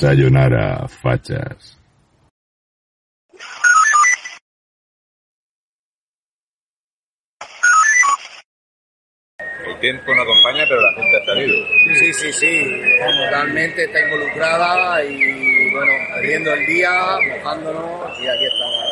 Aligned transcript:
Sayonara, 0.00 0.88
fachas. 0.88 1.76
El 9.66 9.78
tiempo 9.80 10.14
no 10.14 10.22
acompaña, 10.22 10.64
pero 10.68 10.80
la 10.80 10.92
gente 10.94 11.16
ha 11.16 11.24
salido. 11.26 11.66
Sí, 11.94 12.12
sí, 12.14 12.32
sí, 12.32 12.82
totalmente 12.98 13.84
está 13.84 14.00
involucrada 14.00 15.04
y 15.04 15.72
bueno, 15.72 15.92
perdiendo 16.14 16.52
el 16.52 16.66
día, 16.66 16.90
mojándonos 17.28 18.20
y 18.20 18.26
aquí 18.28 18.44
estamos. 18.44 18.84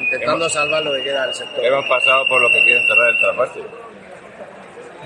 Intentando 0.00 0.44
Hemos- 0.44 0.52
salvar 0.52 0.82
lo 0.84 0.92
que 0.94 1.02
queda 1.04 1.24
del 1.26 1.34
sector. 1.34 1.64
Hemos 1.64 1.84
pasado 1.88 2.26
por 2.28 2.40
los 2.42 2.52
que 2.52 2.62
quieren 2.62 2.86
cerrar 2.86 3.08
el 3.10 3.18
trasvase. 3.18 3.60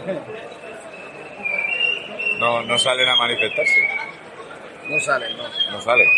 No, 2.40 2.62
no 2.62 2.78
salen 2.78 3.06
a 3.06 3.16
manifestarse, 3.16 3.86
No 4.90 4.98
salen, 4.98 5.36
no. 5.36 5.44
no 5.70 5.80
salen. 5.80 6.08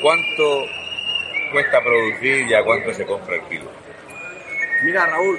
¿Cuánto 0.00 0.66
cuesta 1.52 1.82
producir 1.82 2.46
y 2.48 2.54
a 2.54 2.64
cuánto 2.64 2.94
se 2.94 3.04
compra 3.04 3.36
el 3.36 3.42
kilo? 3.42 3.70
Mira, 4.82 5.04
Raúl, 5.04 5.38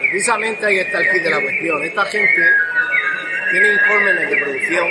precisamente 0.00 0.66
ahí 0.66 0.78
está 0.78 0.98
el 0.98 1.12
kit 1.12 1.22
de 1.22 1.30
la 1.30 1.40
cuestión. 1.40 1.84
Esta 1.84 2.04
gente 2.06 2.42
tiene 3.52 3.72
informes 3.72 4.30
de 4.30 4.36
producción, 4.36 4.88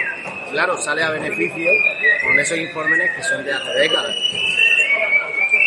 claro, 0.51 0.77
sale 0.77 1.03
a 1.03 1.11
beneficio 1.11 1.69
con 2.23 2.39
esos 2.39 2.57
informes 2.57 3.11
que 3.13 3.23
son 3.23 3.43
de 3.43 3.53
hace 3.53 3.69
décadas. 3.71 4.15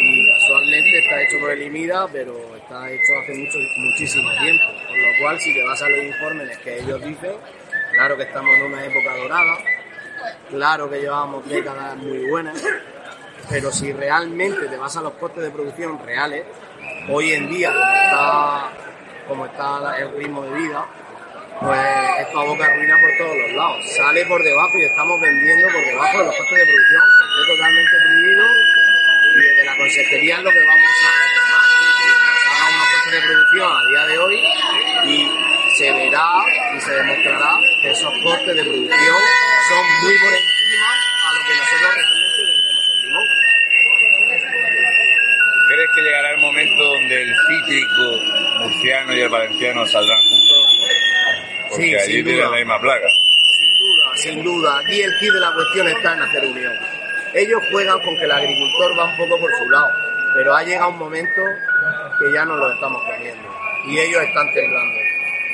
Y 0.03 0.33
casualmente 0.33 0.99
está 0.99 1.23
hecho 1.23 1.41
por 1.41 1.51
el 1.51 1.63
IMIDA, 1.63 2.09
pero 2.11 2.57
está 2.57 2.91
hecho 2.91 3.19
hace 3.23 3.35
mucho, 3.35 3.59
muchísimo 3.77 4.31
tiempo. 4.39 4.65
Por 4.89 4.97
lo 4.97 5.09
cual, 5.21 5.39
si 5.39 5.53
te 5.53 5.63
vas 5.63 5.83
a 5.83 5.89
los 5.91 6.05
informes 6.05 6.57
que 6.59 6.79
ellos 6.79 7.05
dicen, 7.05 7.33
claro 7.93 8.17
que 8.17 8.23
estamos 8.25 8.51
en 8.57 8.63
una 8.67 8.85
época 8.85 9.17
dorada, 9.17 9.59
claro 10.49 10.91
que 10.91 11.01
llevábamos 11.01 11.49
décadas 11.49 11.97
muy 11.97 12.19
buenas, 12.29 12.63
pero 13.49 13.71
si 13.73 13.93
realmente 13.93 14.67
te 14.67 14.77
vas 14.77 14.97
a 14.97 15.03
los 15.03 15.15
costes 15.15 15.43
de 15.43 15.51
producción 15.51 15.99
reales, 16.05 16.45
hoy 17.09 17.33
en 17.33 17.49
día, 17.49 17.73
como 19.29 19.47
está, 19.47 19.97
el 19.99 20.17
ritmo 20.17 20.43
de 20.43 20.55
vida, 20.55 20.87
pues 21.61 21.81
esto 22.21 22.41
aboca 22.41 22.75
ruina 22.75 22.97
por 23.01 23.11
todos 23.19 23.37
los 23.37 23.53
lados. 23.53 23.93
Sale 23.95 24.25
por 24.27 24.43
debajo 24.43 24.79
y 24.79 24.85
estamos 24.85 25.21
vendiendo 25.21 25.67
por 25.69 25.85
debajo 25.85 26.19
de 26.19 26.25
los 26.25 26.37
costes 26.37 26.59
de 26.59 26.65
producción, 26.65 27.03
que 27.19 27.25
esté 27.29 27.53
totalmente 27.53 27.97
prohibido 28.05 28.45
y 29.31 29.41
desde 29.43 29.65
la 29.65 29.77
consejería 29.77 30.37
es 30.39 30.43
lo 30.43 30.51
que 30.51 30.65
vamos 30.65 30.91
a 31.05 31.11
reclamar. 31.23 31.61
Nos 32.47 32.75
unos 32.75 32.89
costes 32.89 33.13
de 33.13 33.21
producción 33.21 33.73
a 33.73 33.89
día 33.89 34.07
de 34.07 34.19
hoy 34.19 34.37
y 35.05 35.40
se 35.81 35.91
verá 35.91 36.29
y 36.77 36.81
se 36.81 36.93
demostrará 36.93 37.59
que 37.81 37.91
esos 37.91 38.13
costes 38.23 38.55
de 38.55 38.63
producción 38.65 39.17
son 39.69 39.85
muy 40.03 40.19
por 40.19 40.29
encima 40.29 40.91
a 41.25 41.33
lo 41.33 41.41
que 41.47 41.55
nosotros 41.57 41.95
realmente 41.97 42.43
vendemos 42.51 42.85
el 42.91 43.03
limón. 43.03 43.27
¿Crees 45.69 45.91
que 45.95 46.03
llegará 46.03 46.31
el 46.33 46.41
momento 46.43 46.85
donde 46.85 47.23
el 47.23 47.35
cítrico 47.49 48.05
murciano 48.59 49.15
y 49.15 49.21
el 49.21 49.29
valenciano 49.31 49.87
saldrán 49.87 50.21
juntos? 50.21 50.67
Porque 51.71 51.83
Sí, 51.83 51.95
allí 51.95 52.13
sin 52.13 52.25
tienen 52.25 52.43
duda. 52.43 52.51
la 52.51 52.57
misma 52.59 52.81
plaga. 52.81 53.09
Sin 53.57 53.79
duda, 53.79 54.17
sin 54.17 54.45
duda. 54.45 54.79
Aquí 54.81 55.01
el 55.01 55.17
kit 55.19 55.33
de 55.33 55.41
la 55.41 55.53
cuestión 55.55 55.89
está 55.89 56.13
en 56.13 56.23
hacer 56.23 56.45
unión. 56.45 56.79
Ellos 57.33 57.63
juegan 57.71 57.99
con 58.01 58.15
que 58.19 58.25
el 58.25 58.33
agricultor 58.33 58.99
va 58.99 59.05
un 59.07 59.17
poco 59.17 59.41
por 59.41 59.51
su 59.57 59.71
lado, 59.71 59.89
pero 60.35 60.55
ha 60.55 60.63
llegado 60.63 60.91
un 60.91 60.99
momento 60.99 61.41
que 62.19 62.33
ya 62.35 62.45
no 62.45 62.57
lo 62.57 62.71
estamos 62.71 63.03
comiendo. 63.03 63.49
Y 63.87 63.99
ellos 63.99 64.23
están 64.25 64.53
temblando. 64.53 65.10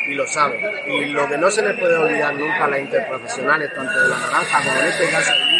Y 0.08 0.14
lo 0.14 0.26
saben. 0.26 0.60
Y 0.86 1.06
lo 1.06 1.28
que 1.28 1.38
no 1.38 1.50
se 1.50 1.62
les 1.62 1.78
puede 1.78 1.96
olvidar 1.96 2.34
nunca 2.34 2.64
a 2.64 2.68
las 2.68 2.80
interprofesionales, 2.80 3.74
tanto 3.74 4.02
de 4.02 4.08
la 4.08 4.18
naranja 4.18 4.58
como 4.62 4.80
en 4.80 4.86
este 4.86 5.10
caso 5.10 5.32
del 5.32 5.56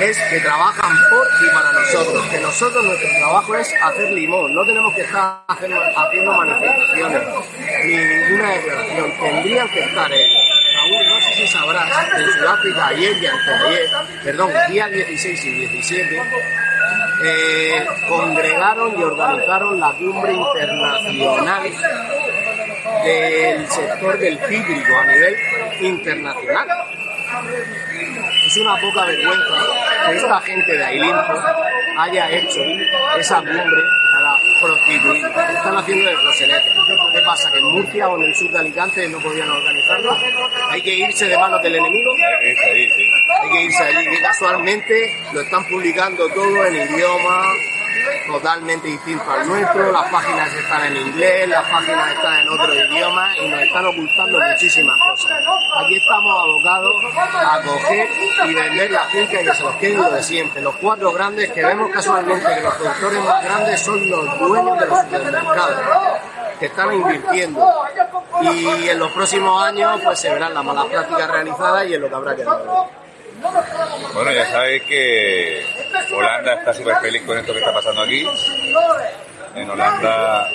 es 0.00 0.16
que 0.30 0.40
trabajan 0.40 0.96
por 1.10 1.26
y 1.44 1.50
para 1.50 1.72
nosotros. 1.72 2.26
Que 2.28 2.40
nosotros 2.40 2.84
nuestro 2.84 3.08
trabajo 3.18 3.54
es 3.56 3.74
hacer 3.82 4.12
limón. 4.12 4.54
No 4.54 4.64
tenemos 4.64 4.94
que 4.94 5.02
estar 5.02 5.42
haciendo, 5.48 5.80
haciendo 5.96 6.32
manifestaciones 6.32 7.22
ni 7.84 7.96
ninguna 7.96 8.50
declaración. 8.52 9.12
Tendrían 9.18 9.68
que 9.68 9.80
estar 9.80 10.12
ellos. 10.12 10.42
Raúl, 10.76 11.08
no 11.08 11.20
sé 11.20 11.32
si 11.34 11.46
sabrás, 11.48 11.90
en 12.16 12.32
Sudáfrica 12.32 12.86
ayer 12.88 13.16
y 13.20 13.26
anteayer, 13.26 13.90
perdón, 14.22 14.50
día 14.68 14.88
16 14.88 15.44
y 15.44 15.50
17, 15.50 16.22
eh, 17.24 17.86
congregaron 18.08 18.98
y 18.98 19.02
organizaron 19.02 19.80
la 19.80 19.92
cumbre 19.92 20.34
internacional 20.34 21.62
del 23.04 23.68
sector 23.68 24.18
del 24.18 24.38
cítrico 24.38 24.96
a 24.98 25.06
nivel 25.06 25.36
internacional. 25.80 26.68
Es 28.46 28.56
una 28.56 28.80
poca 28.80 29.04
vergüenza 29.04 29.54
que 30.06 30.16
esta 30.16 30.40
gente 30.40 30.72
de 30.72 30.84
Ailinto 30.84 31.42
haya 31.98 32.30
hecho 32.30 32.60
esa 33.18 33.36
cumbre 33.40 33.82
para 34.12 34.36
prostituir. 34.60 35.26
Están 35.26 35.76
haciendo 35.76 36.10
de 36.10 36.16
proselete. 36.16 36.72
¿Qué 37.12 37.20
pasa? 37.20 37.50
¿Que 37.50 37.58
en 37.58 37.64
Murcia 37.66 38.08
o 38.08 38.16
en 38.16 38.24
el 38.24 38.34
sur 38.34 38.50
de 38.50 38.58
Alicante 38.58 39.08
no 39.08 39.18
podían 39.18 39.50
organizarlo? 39.50 40.16
¿Hay 40.70 40.82
que 40.82 40.94
irse 40.94 41.26
de 41.26 41.36
manos 41.36 41.62
del 41.62 41.74
enemigo? 41.76 42.14
Hay 42.14 42.40
que 42.40 42.50
irse 42.50 42.70
ahí, 42.70 42.88
sí. 42.96 43.10
Hay 43.42 43.50
que 43.50 43.62
irse 43.64 43.82
allí. 43.82 44.20
Casualmente 44.22 45.16
lo 45.32 45.40
están 45.40 45.64
publicando 45.66 46.28
todo 46.28 46.64
en 46.66 46.74
idioma 46.76 47.52
totalmente 48.26 48.88
distinto 48.88 49.30
al 49.30 49.46
nuestro, 49.46 49.92
las 49.92 50.10
páginas 50.10 50.52
están 50.52 50.84
en 50.86 50.96
inglés, 50.96 51.48
las 51.48 51.68
páginas 51.68 52.12
están 52.12 52.40
en 52.40 52.48
otro 52.48 52.74
idioma 52.74 53.38
y 53.38 53.48
nos 53.48 53.60
están 53.60 53.86
ocultando 53.86 54.40
muchísimas 54.40 54.98
cosas. 54.98 55.38
Aquí 55.84 55.96
estamos 55.96 56.42
abocados 56.42 56.94
a 57.34 57.62
coger 57.62 58.08
y 58.46 58.54
vender 58.54 58.90
la 58.90 59.04
finca 59.04 59.42
y 59.42 59.44
que 59.44 59.54
se 59.54 59.62
los 59.62 59.74
queden 59.76 60.02
lo 60.02 60.10
de 60.10 60.22
siempre. 60.22 60.62
Los 60.62 60.76
cuatro 60.76 61.12
grandes 61.12 61.50
que 61.52 61.64
vemos 61.64 61.90
casualmente 61.90 62.46
que 62.54 62.60
los 62.60 62.74
productores 62.74 63.24
más 63.24 63.44
grandes 63.44 63.80
son 63.80 64.10
los 64.10 64.38
dueños 64.38 64.78
de 64.78 64.86
los 64.86 65.00
supermercados 65.00 65.76
que 66.58 66.66
están 66.66 66.92
invirtiendo 66.92 67.72
y 68.42 68.88
en 68.88 68.98
los 68.98 69.12
próximos 69.12 69.62
años 69.62 70.00
pues 70.02 70.18
se 70.18 70.30
verán 70.30 70.54
las 70.54 70.64
malas 70.64 70.86
prácticas 70.86 71.30
realizadas 71.30 71.86
y 71.86 71.94
en 71.94 72.00
lo 72.02 72.08
que 72.08 72.14
habrá 72.14 72.36
que 72.36 72.44
ver. 72.44 73.07
Bueno, 74.14 74.32
ya 74.32 74.46
sabéis 74.50 74.82
que 74.82 75.66
Holanda 76.12 76.54
está 76.54 76.74
súper 76.74 76.96
feliz 76.96 77.22
con 77.22 77.38
esto 77.38 77.52
que 77.52 77.58
está 77.58 77.72
pasando 77.72 78.02
aquí. 78.02 78.26
En 79.54 79.70
Holanda, 79.70 80.46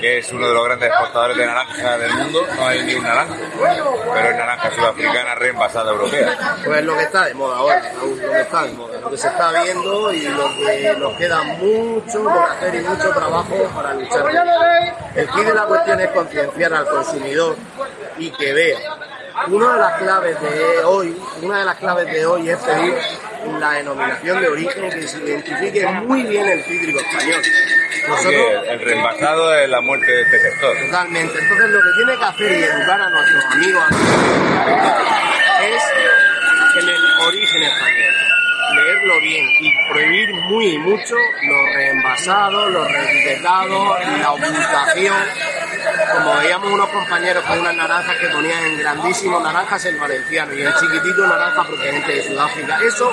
que 0.00 0.18
es 0.18 0.32
uno 0.32 0.48
de 0.48 0.54
los 0.54 0.64
grandes 0.64 0.88
exportadores 0.88 1.36
de 1.36 1.46
naranja 1.46 1.98
del 1.98 2.14
mundo, 2.14 2.46
no 2.56 2.66
hay 2.66 2.82
ni 2.82 2.94
un 2.94 3.04
naranja, 3.04 3.34
pero 3.60 4.30
es 4.30 4.36
naranja 4.36 4.70
sudafricana 4.74 5.34
reenvasada 5.34 5.92
europea. 5.92 6.36
Pues 6.64 6.84
lo 6.84 6.96
que 6.96 7.02
está 7.02 7.24
de 7.26 7.34
moda 7.34 7.56
ahora, 7.58 7.82
lo 8.00 8.32
que 8.32 8.40
está 8.40 8.62
de 8.64 8.72
moda, 8.72 9.00
lo 9.00 9.10
que 9.10 9.16
se 9.16 9.28
está 9.28 9.62
viendo 9.62 10.12
y 10.12 10.22
lo 10.22 10.48
que 10.56 10.94
nos 10.98 11.16
queda 11.16 11.42
mucho 11.42 12.22
por 12.24 12.50
hacer 12.50 12.74
y 12.74 12.80
mucho 12.80 13.10
trabajo 13.10 13.70
para 13.74 13.94
luchar. 13.94 14.96
El 15.14 15.28
key 15.28 15.44
de 15.44 15.54
la 15.54 15.64
cuestión 15.66 16.00
es 16.00 16.10
concienciar 16.10 16.74
al 16.74 16.86
consumidor 16.86 17.56
y 18.18 18.30
que 18.30 18.52
vea 18.52 18.78
una 19.48 19.72
de 19.74 19.78
las 19.78 19.98
claves 19.98 20.40
de 20.40 20.84
hoy, 20.84 21.16
una 21.42 21.58
de 21.58 21.64
las 21.64 21.76
claves 21.76 22.06
de 22.06 22.26
hoy 22.26 22.48
es 22.48 22.58
pedir 22.58 22.94
la 23.60 23.72
denominación 23.72 24.40
de 24.40 24.48
origen 24.48 24.90
que 24.90 25.06
se 25.06 25.18
identifique 25.18 25.86
muy 25.86 26.22
bien 26.24 26.46
el 26.46 26.62
cítrico 26.64 26.98
español. 27.00 27.42
Nosotros, 28.08 28.34
el, 28.68 28.80
el 28.80 29.62
es 29.64 29.68
la 29.68 29.80
muerte 29.80 30.10
de 30.10 30.22
este 30.22 30.40
sector. 30.40 30.76
Totalmente. 30.86 31.38
Entonces 31.38 31.70
lo 31.70 31.80
que 31.80 31.90
tiene 31.96 32.18
que 32.18 32.24
hacer 32.24 32.52
y 32.52 32.62
educar 32.62 33.00
a 33.00 33.10
nuestros 33.10 33.44
amigos 33.46 33.84
es 35.62 35.82
en 36.82 36.88
el 36.88 37.04
origen 37.26 37.62
español. 37.62 38.15
Leerlo 39.16 39.20
bien 39.20 39.46
y 39.60 39.72
prohibir 39.88 40.34
muy 40.34 40.78
mucho 40.78 41.14
los 41.14 41.74
reenvasados, 41.74 42.72
los 42.72 42.90
reetiquetados, 42.90 44.00
la 44.20 44.32
ocultación 44.32 45.16
como 46.12 46.36
veíamos 46.36 46.72
unos 46.72 46.88
compañeros 46.88 47.44
con 47.44 47.58
unas 47.60 47.76
naranjas 47.76 48.16
que 48.16 48.28
ponían 48.28 48.64
en 48.64 48.78
grandísimo 48.78 49.40
naranjas 49.40 49.84
el 49.84 49.96
valenciano 49.96 50.54
y 50.54 50.62
el 50.62 50.74
chiquitito 50.74 51.26
naranja 51.26 51.64
procedente 51.64 52.12
de 52.12 52.22
Sudáfrica. 52.24 52.78
Eso, 52.82 53.12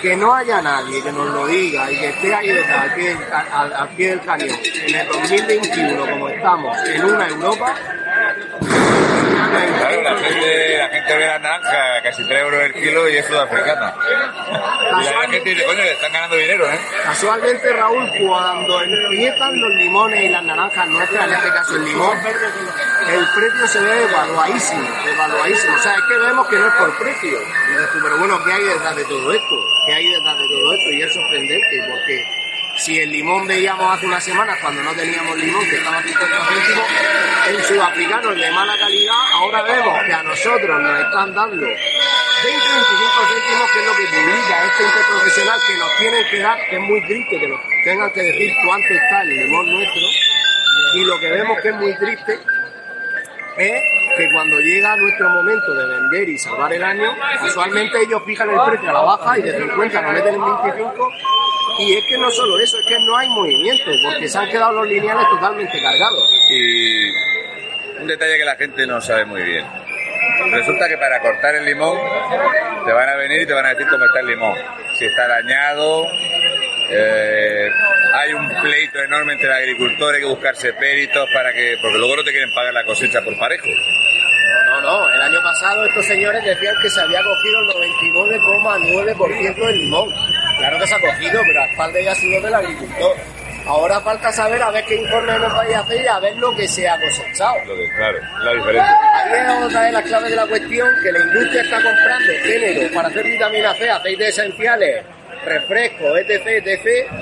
que 0.00 0.16
no 0.16 0.34
haya 0.34 0.62
nadie 0.62 1.02
que 1.02 1.12
nos 1.12 1.28
lo 1.30 1.46
diga 1.46 1.90
y 1.90 1.98
que 1.98 2.08
esté 2.08 2.34
ahí 2.34 2.48
detrás, 2.48 2.84
al 2.84 2.94
pie, 2.94 3.16
al, 3.52 3.72
al 3.72 3.88
pie 3.90 4.08
del 4.10 4.20
cañón, 4.20 4.58
en 4.86 4.94
el 4.94 5.08
2021 5.08 6.10
como 6.10 6.28
estamos 6.28 6.78
en 6.86 7.04
una 7.04 7.28
Europa, 7.28 7.74
Claro, 9.78 10.02
la 10.02 10.16
gente, 10.16 10.78
la 10.78 10.88
gente 10.88 11.16
ve 11.16 11.26
la 11.26 11.38
naranja 11.38 12.02
casi 12.02 12.24
3 12.26 12.40
euros 12.40 12.62
el 12.62 12.72
kilo 12.74 13.08
y 13.08 13.16
es 13.16 13.26
sudafricana. 13.26 13.94
Y 15.00 15.04
la 15.04 15.28
gente 15.28 15.50
dice, 15.50 15.64
coño, 15.64 15.82
le 15.82 15.92
están 15.92 16.12
ganando 16.12 16.36
dinero, 16.36 16.70
¿eh? 16.70 16.78
Casualmente, 17.04 17.72
Raúl, 17.72 18.10
cuando 18.20 18.82
empiezan 18.82 19.60
los 19.60 19.74
limones 19.74 20.24
y 20.24 20.28
las 20.28 20.42
naranjas 20.42 20.88
nuestras, 20.88 21.26
en 21.26 21.34
este 21.34 21.48
caso 21.50 21.76
el 21.76 21.84
limón, 21.84 22.18
el 22.18 23.26
precio 23.34 23.66
se 23.66 23.80
ve 23.80 24.02
evaluadísimo, 24.04 24.88
evaluadísimo. 25.06 25.74
O 25.74 25.78
sea, 25.78 25.94
es 25.94 26.02
que 26.02 26.18
vemos 26.18 26.48
que 26.48 26.56
no 26.56 26.66
es 26.66 26.74
por 26.74 26.98
precio. 26.98 27.38
Pero 28.02 28.18
bueno, 28.18 28.44
¿qué 28.44 28.52
hay 28.52 28.64
detrás 28.64 28.96
de 28.96 29.04
todo 29.04 29.32
esto? 29.32 29.56
¿Qué 29.86 29.94
hay 29.94 30.10
detrás 30.10 30.38
de 30.38 30.48
todo 30.48 30.74
esto? 30.74 30.90
Y 30.90 31.02
es 31.02 31.14
sorprendente, 31.14 31.82
porque 31.88 32.24
si 32.78 32.98
el 32.98 33.10
limón 33.10 33.46
veíamos 33.46 33.92
hace 33.92 34.06
unas 34.06 34.22
semanas 34.22 34.56
cuando 34.60 34.82
no 34.82 34.92
teníamos 34.92 35.36
limón, 35.36 35.68
que 35.68 35.76
estaba 35.76 35.98
a 35.98 36.02
50 36.02 36.26
céntimos, 36.26 36.86
el 37.48 37.64
sudafricano 37.64 38.34
de 38.34 38.50
mala 38.52 38.78
calidad, 38.78 39.14
ahora 39.34 39.62
vemos 39.62 39.98
que 40.06 40.12
a 40.12 40.22
nosotros 40.22 40.82
nos 40.82 41.00
están 41.00 41.34
dando 41.34 41.66
20 41.66 41.80
25 42.44 43.26
céntimos, 43.28 43.70
que 43.72 43.80
es 43.80 43.86
lo 43.86 43.96
que 43.96 44.06
publica 44.06 44.64
este 44.66 44.82
interprofesional 44.84 45.60
que 45.66 45.76
nos 45.76 45.96
tienen 45.98 46.24
que 46.30 46.38
dar, 46.38 46.58
que 46.70 46.76
es 46.76 46.82
muy 46.82 47.00
triste 47.06 47.40
que 47.40 47.48
nos 47.48 47.60
tengan 47.84 48.10
que 48.12 48.22
decir 48.22 48.52
cuánto 48.64 48.88
está 48.94 49.22
el 49.22 49.28
limón 49.28 49.70
nuestro, 49.70 50.02
y 50.94 51.04
lo 51.04 51.18
que 51.18 51.28
vemos 51.30 51.58
que 51.60 51.68
es 51.68 51.74
muy 51.74 51.96
triste 51.96 52.38
es 53.56 53.82
que 54.16 54.32
cuando 54.32 54.60
llega 54.60 54.96
nuestro 54.96 55.28
momento 55.30 55.74
de 55.74 55.86
vender 55.86 56.28
y 56.28 56.38
salvar 56.38 56.72
el 56.72 56.84
año, 56.84 57.10
casualmente 57.40 58.02
ellos 58.02 58.22
fijan 58.24 58.50
el 58.50 58.60
precio 58.64 58.90
a 58.90 58.92
la 58.92 59.00
baja 59.00 59.38
y 59.38 59.42
de 59.42 59.58
50 59.58 60.02
nos 60.02 60.12
meten 60.12 60.34
en 60.34 60.44
25 60.44 61.12
y 61.78 61.94
es 61.94 62.04
que 62.06 62.18
no 62.18 62.30
solo 62.30 62.58
eso, 62.58 62.78
es 62.78 62.86
que 62.86 62.98
no 63.00 63.16
hay 63.16 63.28
movimiento, 63.28 63.90
porque 64.02 64.28
se 64.28 64.38
han 64.38 64.48
quedado 64.48 64.72
los 64.72 64.88
lineales 64.88 65.28
totalmente 65.28 65.80
cargados. 65.80 66.30
Y 66.50 67.10
un 68.00 68.06
detalle 68.06 68.38
que 68.38 68.44
la 68.44 68.56
gente 68.56 68.86
no 68.86 69.00
sabe 69.00 69.24
muy 69.24 69.42
bien. 69.42 69.66
Resulta 70.50 70.88
que 70.88 70.96
para 70.98 71.20
cortar 71.20 71.54
el 71.56 71.64
limón 71.64 71.98
te 72.84 72.92
van 72.92 73.08
a 73.08 73.16
venir 73.16 73.42
y 73.42 73.46
te 73.46 73.52
van 73.52 73.66
a 73.66 73.70
decir 73.70 73.86
cómo 73.88 74.04
está 74.04 74.20
el 74.20 74.26
limón. 74.26 74.54
Si 74.94 75.04
está 75.04 75.26
dañado, 75.26 76.06
eh, 76.90 77.70
hay 78.14 78.32
un 78.32 78.48
pleito 78.62 78.98
enorme 79.00 79.34
entre 79.34 79.48
los 79.48 79.56
agricultores, 79.56 80.16
hay 80.16 80.22
que 80.22 80.34
buscarse 80.34 80.72
peritos 80.74 81.28
para 81.34 81.52
que, 81.52 81.76
porque 81.82 81.98
luego 81.98 82.16
no 82.16 82.24
te 82.24 82.30
quieren 82.30 82.52
pagar 82.52 82.72
la 82.72 82.84
cosecha 82.84 83.20
por 83.22 83.38
parejo. 83.38 83.66
No, 83.68 84.80
no, 84.80 84.80
no. 84.80 85.14
El 85.14 85.20
año 85.20 85.42
pasado 85.42 85.84
estos 85.84 86.06
señores 86.06 86.42
decían 86.44 86.74
que 86.80 86.88
se 86.88 87.00
había 87.00 87.22
cogido 87.22 87.60
el 87.60 87.66
99,9% 88.00 89.66
del 89.66 89.78
limón. 89.78 90.08
Claro 90.58 90.78
que 90.78 90.86
se 90.86 90.94
ha 90.94 91.00
cogido, 91.00 91.40
pero 91.46 91.60
a 91.60 91.66
espalda 91.66 92.00
ya 92.00 92.12
ha 92.12 92.14
sido 92.14 92.40
del 92.40 92.54
agricultor. 92.54 93.16
Ahora 93.66 94.00
falta 94.00 94.32
saber 94.32 94.62
a 94.62 94.70
ver 94.70 94.84
qué 94.86 94.96
informe 94.96 95.38
nos 95.38 95.54
vais 95.54 95.74
a 95.76 95.80
hacer 95.80 96.02
y 96.02 96.06
a 96.06 96.18
ver 96.20 96.36
lo 96.38 96.56
que 96.56 96.66
se 96.66 96.88
ha 96.88 96.98
cosechado. 96.98 97.64
Lo 97.66 97.76
que, 97.76 97.86
claro, 97.96 98.18
la 98.42 98.52
diferencia. 98.54 98.98
Ahí 99.14 99.32
es 99.32 99.66
otra 99.66 99.82
de 99.82 99.92
las 99.92 100.02
claves 100.04 100.30
de 100.30 100.36
la 100.36 100.46
cuestión, 100.46 100.88
que 101.02 101.12
la 101.12 101.18
industria 101.18 101.62
está 101.62 101.82
comprando 101.82 102.32
género 102.44 102.94
para 102.94 103.08
hacer 103.08 103.24
vitamina 103.24 103.74
C, 103.74 103.90
aceites 103.90 104.28
esenciales, 104.28 105.04
refrescos, 105.44 106.18
etc, 106.18 106.46
etc, 106.46 107.12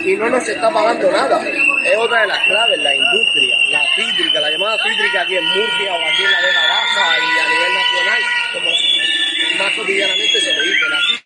y 0.00 0.16
no 0.16 0.28
nos 0.28 0.46
está 0.46 0.70
pagando 0.70 1.10
nada. 1.10 1.40
Es 1.40 1.96
otra 1.96 2.20
de 2.20 2.26
las 2.26 2.38
claves, 2.44 2.78
la 2.78 2.94
industria, 2.94 3.56
la 3.70 3.80
cítrica, 3.96 4.40
la 4.40 4.50
llamada 4.50 4.76
cítrica 4.82 5.22
aquí 5.22 5.36
en 5.36 5.44
Murcia 5.44 5.92
o 5.92 6.06
aquí 6.06 6.22
en 6.22 6.32
la 6.32 6.40
Vega 6.42 6.62
Baja 6.68 7.18
y 7.18 7.38
a 7.38 7.48
nivel 7.48 7.74
nacional, 7.74 8.22
como 8.52 9.64
más 9.64 9.72
cotidianamente 9.72 10.40
se 10.40 10.52
le 10.52 10.60
dice. 10.60 10.88
La 10.90 11.00
cítrica 11.00 11.23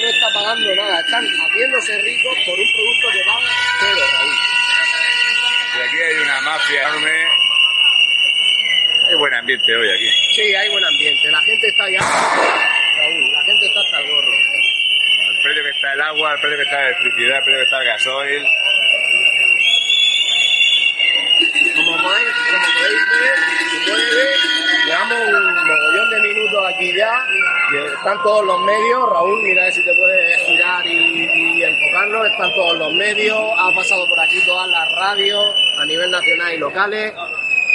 no 0.00 0.08
está 0.08 0.26
pagando 0.32 0.74
nada, 0.74 1.00
están 1.00 1.24
haciéndose 1.24 2.00
ricos 2.02 2.34
por 2.46 2.58
un 2.58 2.72
producto 2.72 3.08
que 3.12 3.22
paga 3.24 3.50
cero, 3.80 4.02
Raúl. 4.12 4.34
Y 5.76 5.80
aquí 5.86 5.98
hay 6.02 6.16
una 6.22 6.40
mafia 6.40 6.82
enorme. 6.82 7.10
Hay 9.08 9.14
buen 9.14 9.34
ambiente 9.34 9.76
hoy 9.76 9.90
aquí. 9.90 10.10
Sí, 10.34 10.54
hay 10.54 10.68
buen 10.70 10.84
ambiente, 10.84 11.30
la 11.30 11.40
gente 11.42 11.66
está 11.68 11.90
ya... 11.90 12.00
Raúl, 12.00 13.32
la 13.32 13.44
gente 13.44 13.66
está 13.66 13.80
hasta 13.80 14.00
el 14.00 14.08
gorro. 14.08 14.32
El 14.32 15.38
precio 15.42 15.62
que 15.64 15.70
está 15.70 15.92
el 15.92 16.00
agua, 16.00 16.34
el 16.34 16.40
precio 16.40 16.56
que 16.56 16.62
está 16.64 16.76
la 16.76 16.88
electricidad, 16.88 17.36
el 17.38 17.44
precio 17.44 17.58
que 17.58 17.64
está 17.64 17.78
el 17.80 17.86
gasoil. 17.86 18.46
Como 21.74 22.02
podéis, 22.02 22.28
como 22.50 22.68
podéis 22.74 23.02
ver, 23.10 23.36
se 23.70 23.90
puede 23.90 24.14
ver, 24.14 24.59
llevamos 24.90 25.18
un 25.28 25.54
mogollón 25.68 26.10
de 26.10 26.20
minutos 26.20 26.64
aquí 26.74 26.92
ya, 26.96 27.24
están 27.96 28.22
todos 28.22 28.44
los 28.44 28.60
medios, 28.62 29.08
Raúl, 29.08 29.40
mira 29.42 29.70
si 29.70 29.84
te 29.84 29.94
puedes 29.94 30.36
girar 30.46 30.84
y, 30.84 31.60
y 31.60 31.62
enfocarnos, 31.62 32.26
están 32.26 32.52
todos 32.54 32.76
los 32.76 32.92
medios, 32.94 33.38
ha 33.56 33.70
pasado 33.72 34.04
por 34.08 34.18
aquí 34.18 34.40
todas 34.44 34.68
las 34.68 34.92
radios 34.96 35.44
a 35.78 35.84
nivel 35.86 36.10
nacional 36.10 36.54
y 36.54 36.58
locales, 36.58 37.14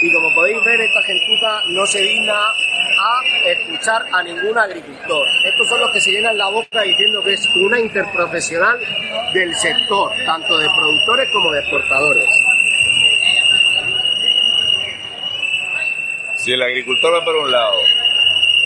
y 0.02 0.12
como 0.12 0.34
podéis 0.34 0.62
ver, 0.66 0.82
esta 0.82 1.02
gentuza 1.04 1.62
no 1.70 1.86
se 1.86 2.02
digna 2.02 2.34
a 2.36 3.50
escuchar 3.50 4.06
a 4.12 4.24
ningún 4.24 4.58
agricultor. 4.58 5.28
Estos 5.46 5.70
son 5.70 5.80
los 5.80 5.92
que 5.92 6.02
se 6.02 6.12
llenan 6.12 6.38
la 6.38 6.50
boca 6.50 6.82
diciendo 6.82 7.24
que 7.24 7.34
es 7.34 7.48
una 7.56 7.80
interprofesional 7.80 8.78
del 9.34 9.56
sector, 9.56 10.12
tanto 10.26 10.58
de 10.58 10.68
productores 10.70 11.30
como 11.32 11.52
de 11.52 11.60
exportadores. 11.60 12.45
Si 16.46 16.54
el 16.54 16.62
agricultor 16.62 17.12
va 17.12 17.26
por 17.26 17.36
un 17.38 17.52
lado, 17.52 17.74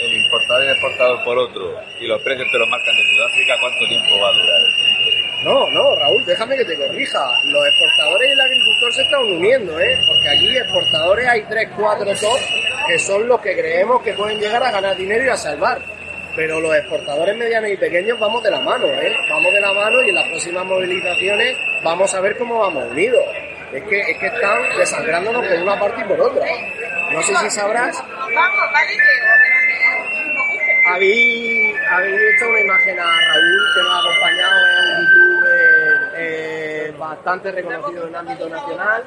el 0.01 0.13
importador 0.13 0.63
y 0.63 0.67
el 0.67 0.71
exportador 0.73 1.23
por 1.23 1.37
otro, 1.37 1.79
y 2.01 2.07
los 2.07 2.21
precios 2.23 2.51
te 2.51 2.59
los 2.59 2.67
marcan 2.67 2.93
de 2.97 3.05
Sudáfrica, 3.05 3.55
¿cuánto 3.61 3.87
tiempo 3.87 4.19
va 4.19 4.27
a 4.27 4.33
durar 4.33 4.61
eso? 4.67 5.45
No, 5.45 5.69
no, 5.69 5.95
Raúl, 5.95 6.25
déjame 6.25 6.57
que 6.57 6.65
te 6.65 6.75
corrija. 6.75 7.41
Los 7.45 7.65
exportadores 7.67 8.27
y 8.27 8.31
el 8.33 8.41
agricultor 8.41 8.93
se 8.93 9.01
están 9.03 9.21
uniendo, 9.21 9.79
¿eh? 9.79 9.97
Porque 10.05 10.27
aquí 10.27 10.57
exportadores 10.57 11.25
hay 11.25 11.41
3, 11.43 11.69
4 11.77 12.05
top 12.15 12.39
que 12.85 12.99
son 12.99 13.25
los 13.29 13.39
que 13.39 13.55
creemos 13.55 14.01
que 14.01 14.11
pueden 14.11 14.41
llegar 14.41 14.61
a 14.61 14.71
ganar 14.71 14.97
dinero 14.97 15.23
y 15.23 15.29
a 15.29 15.37
salvar. 15.37 15.79
Pero 16.35 16.59
los 16.59 16.75
exportadores 16.75 17.37
medianos 17.37 17.71
y 17.71 17.77
pequeños 17.77 18.19
vamos 18.19 18.43
de 18.43 18.51
la 18.51 18.59
mano, 18.59 18.87
¿eh? 18.87 19.15
Vamos 19.29 19.53
de 19.53 19.61
la 19.61 19.71
mano 19.71 20.03
y 20.03 20.09
en 20.09 20.15
las 20.15 20.27
próximas 20.27 20.65
movilizaciones 20.65 21.55
vamos 21.81 22.13
a 22.13 22.19
ver 22.19 22.37
cómo 22.37 22.59
vamos 22.59 22.91
unidos. 22.91 23.23
Es 23.71 23.83
que, 23.83 24.01
es 24.01 24.17
que 24.17 24.25
están 24.25 24.77
desangrándonos 24.77 25.47
por 25.47 25.57
una 25.59 25.79
parte 25.79 26.01
y 26.01 26.09
por 26.09 26.19
otra. 26.19 26.45
No 27.11 27.21
sé 27.23 27.35
si 27.35 27.49
sabrás. 27.49 28.03
Habéis, 30.87 31.75
habéis 31.91 32.21
hecho 32.33 32.49
una 32.49 32.61
imagen 32.61 32.99
a 32.99 33.03
Raúl 33.03 33.73
que 33.73 33.81
nos 33.81 33.93
ha 33.93 33.99
acompañado 33.99 34.59
en 34.59 34.95
un 34.95 35.05
youtuber 35.05 36.13
eh, 36.15 36.95
bastante 36.97 37.51
reconocido 37.51 38.03
en 38.03 38.09
el 38.09 38.15
ámbito 38.15 38.49
nacional. 38.49 39.03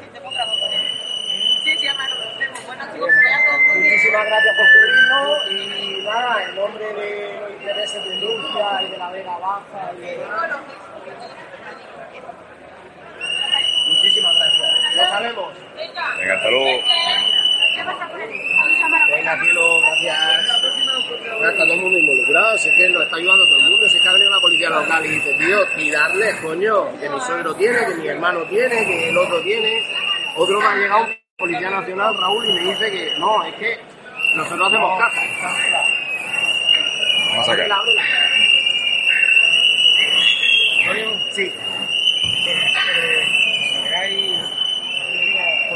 Muchísimas 3.75 4.27
gracias 4.27 4.57
por 4.57 4.67
cubrirnos 4.73 5.51
y 5.51 6.03
nada, 6.05 6.45
en 6.45 6.55
nombre 6.57 6.85
de 6.95 7.41
los 7.41 7.51
intereses 7.51 8.05
de 8.05 8.15
Industria 8.15 8.83
y 8.83 8.91
de 8.91 8.99
la 8.99 9.11
Vega 9.11 9.39
Baja 9.39 9.93
y 9.97 10.01
de... 10.01 10.19
Muchísimas 13.89 14.35
gracias. 14.35 14.97
Lo 14.97 15.09
sabemos. 15.09 15.55
Venga, 15.77 16.35
hasta 16.35 16.51
luego. 16.51 16.83
Venga, 19.09 19.41
cielo, 19.41 19.81
gracias. 19.81 20.19
Está 21.41 21.65
todo 21.65 21.73
el 21.73 21.81
mundo 21.81 21.99
involucrado, 21.99 22.59
si 22.59 22.69
es 22.69 22.75
que 22.75 22.89
nos 22.91 23.03
está 23.03 23.17
ayudando 23.17 23.45
todo 23.47 23.59
el 23.59 23.71
mundo, 23.71 23.89
si 23.89 23.97
es 23.97 24.03
que 24.03 24.09
ha 24.09 24.13
venido 24.13 24.31
la 24.31 24.41
policía 24.41 24.71
local 24.71 25.07
y 25.07 25.09
dice, 25.09 25.35
tío, 25.35 25.67
tirarles, 25.77 26.37
coño, 26.37 26.99
que 27.01 27.09
mi 27.09 27.21
suegro 27.21 27.55
tiene, 27.55 27.79
que 27.87 27.95
mi 27.95 28.09
hermano 28.09 28.43
tiene, 28.45 28.87
que 28.87 29.09
el 29.09 29.19
otro 29.19 29.41
tiene. 29.43 29.83
Otro 30.37 30.61
me 30.61 30.67
ha 30.67 30.75
llegado 30.77 31.05
un 31.05 31.17
policía 31.37 31.71
nacional, 31.71 32.17
Raúl, 32.19 32.49
y 32.49 32.53
me 32.53 32.61
dice 32.61 32.91
que 32.91 33.19
no, 33.19 33.45
es 33.45 33.55
que 33.55 33.79
nosotros 34.35 34.69
hacemos 34.69 34.99
caja. 34.99 35.21
Vamos 37.31 37.49
a 37.49 37.51
sacar. 37.51 37.69
Sí. 41.33 41.53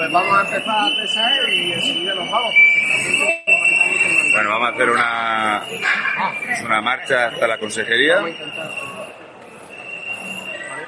Pues 0.06 0.12
vamos 0.12 0.38
a 0.38 0.40
empezar 0.42 0.78
a 0.78 0.96
pesar 1.02 1.48
y 1.48 1.72
enseguida 1.72 2.14
nos 2.14 2.30
vamos. 2.30 2.54
Bueno, 4.30 4.50
vamos 4.50 4.68
a 4.68 4.72
hacer 4.72 4.90
una, 4.90 5.62
una 6.64 6.80
marcha 6.80 7.26
hasta 7.26 7.48
la 7.48 7.58
consejería. 7.58 8.22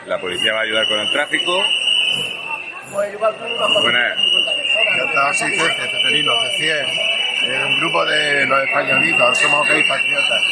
La 0.07 0.21
policía 0.21 0.53
va 0.53 0.61
a 0.61 0.63
ayudar 0.63 0.87
con 0.87 1.01
el 1.01 1.11
tráfico. 1.11 1.65
Pues 2.93 3.13
igual 3.13 3.35
tú 3.35 3.45
unas 3.45 3.83
Buenas. 3.83 4.23
50 4.23 4.55
personas. 4.55 4.97
Yo 4.97 5.05
estaba 5.07 5.31
así, 5.31 5.45
Cece, 5.51 5.91
Ceferino, 5.91 6.33
C100, 6.33 6.87
eh, 7.43 7.65
un 7.67 7.81
grupo 7.81 8.05
de 8.05 8.47
los 8.47 8.69
españolitos, 8.69 9.39
somos 9.39 9.67
gays 9.67 9.89
patriotas. 9.89 10.43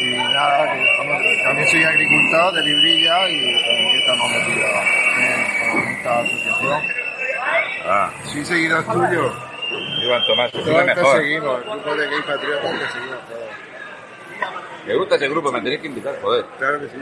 Y 0.00 0.16
nada, 0.16 0.66
también 1.44 1.68
soy 1.68 1.84
agricultor 1.84 2.54
de 2.54 2.62
Librilla 2.62 3.28
y 3.28 3.62
también 3.62 4.00
estamos 4.00 4.32
metidos 4.32 4.70
en, 5.16 5.70
con 5.70 5.88
esta 5.88 6.18
asociación. 6.18 7.01
Ah, 7.84 8.10
Sí, 8.24 8.44
seguidor 8.44 8.84
tuyo. 8.84 9.32
Iván 10.02 10.26
Tomás, 10.26 10.52
te 10.52 10.58
mejor. 10.60 11.16
seguimos, 11.16 11.58
el 11.64 11.70
grupo 11.70 11.94
de 11.94 12.06
gays 12.08 12.24
patriotas 12.24 12.70
te 12.70 12.88
seguimos 12.92 13.18
todos. 13.28 13.42
Me 14.86 14.94
gusta 14.96 15.14
ese 15.16 15.28
grupo, 15.28 15.52
me 15.52 15.60
tenéis 15.60 15.80
que 15.80 15.86
invitar, 15.86 16.14
joder. 16.20 16.44
Claro 16.58 16.80
que 16.80 16.88
sí. 16.88 16.96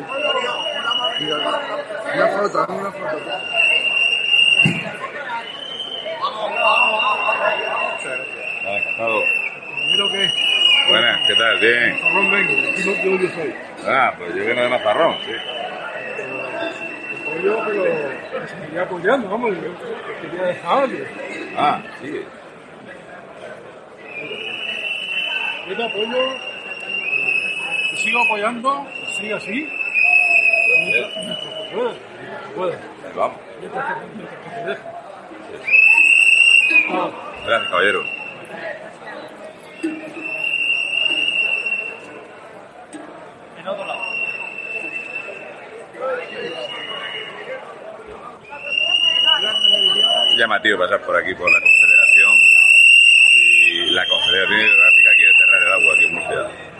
Mira, 1.20 1.36
Una 2.14 2.26
foto, 2.28 2.72
una 2.72 2.92
foto. 2.92 3.18
Nada, 8.62 8.78
encantado. 8.78 9.22
Mira 9.86 10.04
que 10.12 10.32
Buenas, 10.90 11.26
¿qué 11.26 11.34
tal? 11.34 11.60
Bien. 11.60 12.00
Vengo, 12.30 13.28
soy. 13.34 13.54
Ah, 13.86 14.12
pues 14.18 14.34
yo 14.34 14.44
vengo 14.44 14.62
de 14.62 14.68
Mazarrón, 14.68 15.16
sí. 15.24 15.32
Yo, 17.38 17.58
pero 17.64 18.46
seguía 18.48 18.82
apoyando, 18.82 19.28
vamos, 19.30 19.50
yo 19.56 20.20
quería 20.20 20.42
dejarle. 20.46 21.06
Ah, 21.56 21.80
sí. 22.00 22.22
Yo 25.68 25.76
te 25.76 25.84
apoyo, 25.84 26.34
te 27.90 27.96
sigo 27.96 28.22
apoyando, 28.24 28.86
sigue 29.16 29.34
así. 29.34 29.68
Mientras 30.84 31.12
que 31.14 31.74
pueda, 31.74 31.92
mientras 31.92 32.42
que 32.42 32.52
pueda, 32.54 32.78
Vamos. 33.14 33.38
mientras 33.60 33.84
que, 33.86 34.06
mientras 34.16 34.38
que 34.40 34.50
te 34.50 34.64
deje. 34.68 34.82
Ah, 36.92 37.10
Gracias, 37.46 37.70
caballero. 37.70 38.02
Llamativo 50.40 50.78
pasar 50.78 51.02
por 51.02 51.14
aquí 51.14 51.34
por 51.34 51.52
la 51.52 51.60
Confederación 51.60 52.38
y 53.30 53.90
la 53.90 54.06
Confederación 54.06 54.58
Hidrográfica 54.58 55.10
quiere 55.16 55.32
cerrar 55.34 55.62
el 55.62 55.72
agua 55.74 55.94
aquí 55.94 56.04
en 56.06 56.14
Murcia. 56.14 56.70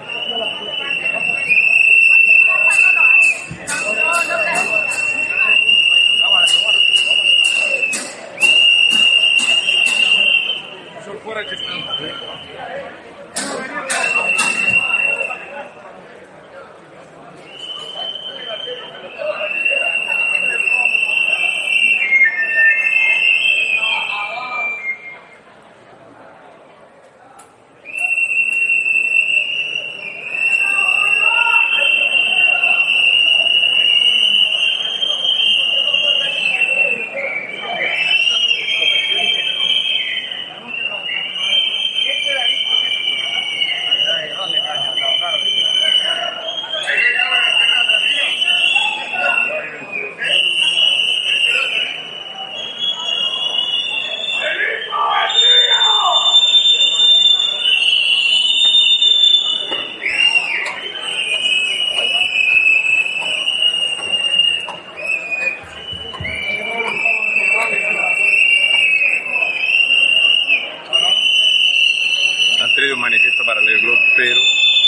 Han 72.63 72.75
traído 72.75 72.95
un 72.95 73.01
manifiesto 73.01 73.43
para 73.45 73.61
el 73.61 73.81
Club, 73.81 73.99
pero 74.17 74.41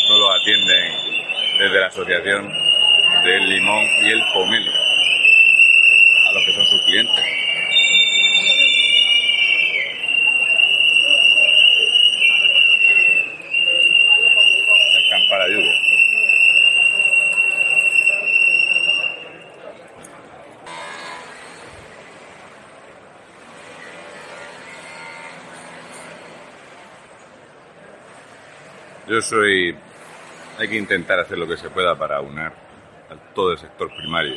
no 0.09 0.19
lo 0.19 0.33
atienden 0.33 0.93
desde 1.59 1.81
la 1.81 1.87
Asociación 1.87 2.53
del 3.25 3.49
Limón 3.49 3.85
y 4.03 4.11
el 4.11 4.23
Pomelo, 4.35 4.73
a 4.73 6.33
los 6.33 6.45
que 6.45 6.53
son 6.53 6.67
sus 6.67 6.83
clientes. 6.83 7.25
La 14.93 14.99
escampada 14.99 15.49
lluvia. 15.49 15.93
Yo 29.12 29.21
soy... 29.21 29.76
Hay 30.59 30.69
que 30.69 30.76
intentar 30.78 31.21
hacer 31.21 31.37
lo 31.37 31.47
que 31.47 31.59
se 31.59 31.69
pueda 31.69 31.95
para 31.99 32.23
unar 32.23 32.50
a 33.11 33.35
todo 33.35 33.52
el 33.52 33.59
sector 33.59 33.95
primario. 33.95 34.37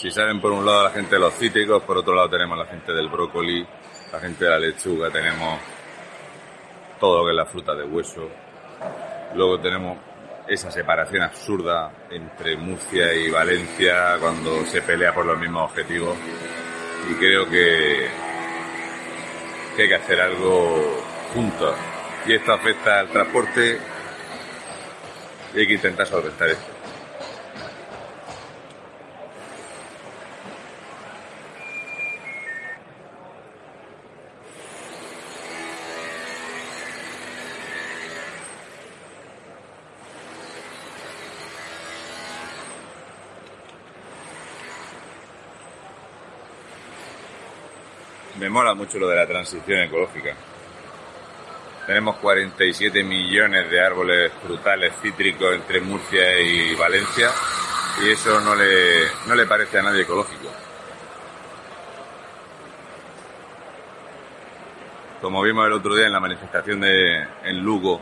Si 0.00 0.12
saben, 0.12 0.40
por 0.40 0.52
un 0.52 0.64
lado 0.64 0.84
la 0.84 0.90
gente 0.90 1.16
de 1.16 1.20
los 1.20 1.34
cítricos, 1.34 1.82
por 1.82 1.98
otro 1.98 2.14
lado 2.14 2.30
tenemos 2.30 2.56
la 2.56 2.66
gente 2.66 2.92
del 2.92 3.08
brócoli, 3.08 3.66
la 4.12 4.20
gente 4.20 4.44
de 4.44 4.50
la 4.50 4.60
lechuga, 4.60 5.10
tenemos 5.10 5.58
todo 7.00 7.18
lo 7.18 7.24
que 7.24 7.30
es 7.32 7.36
la 7.36 7.46
fruta 7.46 7.74
de 7.74 7.82
hueso. 7.82 8.30
Luego 9.34 9.58
tenemos 9.58 9.98
esa 10.46 10.70
separación 10.70 11.24
absurda 11.24 11.90
entre 12.08 12.56
Murcia 12.56 13.12
y 13.12 13.28
Valencia 13.28 14.18
cuando 14.20 14.64
se 14.66 14.82
pelea 14.82 15.12
por 15.12 15.26
los 15.26 15.36
mismos 15.36 15.68
objetivos. 15.68 16.16
Y 17.10 17.14
creo 17.14 17.50
que, 17.50 18.06
que 19.74 19.82
hay 19.82 19.88
que 19.88 19.94
hacer 19.96 20.20
algo 20.20 21.02
juntos. 21.34 21.74
Y 22.24 22.34
esto 22.34 22.52
afecta 22.52 23.00
al 23.00 23.08
transporte 23.08 23.95
y 25.56 25.60
hay 25.60 25.66
que 25.66 25.72
intentar 25.72 26.06
solventar 26.06 26.50
esto. 26.50 26.64
Me 48.38 48.50
mola 48.50 48.74
mucho 48.74 48.98
lo 48.98 49.08
de 49.08 49.16
la 49.16 49.26
transición 49.26 49.80
ecológica. 49.80 50.36
Tenemos 51.86 52.16
47 52.16 53.04
millones 53.04 53.70
de 53.70 53.80
árboles 53.80 54.32
frutales 54.44 54.92
cítricos 55.00 55.54
entre 55.54 55.80
Murcia 55.80 56.40
y 56.40 56.74
Valencia 56.74 57.30
y 58.02 58.10
eso 58.10 58.40
no 58.40 58.56
le, 58.56 59.04
no 59.28 59.36
le 59.36 59.46
parece 59.46 59.78
a 59.78 59.82
nadie 59.82 60.02
ecológico. 60.02 60.50
Como 65.20 65.40
vimos 65.42 65.64
el 65.64 65.74
otro 65.74 65.94
día 65.94 66.06
en 66.06 66.12
la 66.12 66.18
manifestación 66.18 66.80
de, 66.80 67.24
en 67.44 67.60
Lugo 67.62 68.00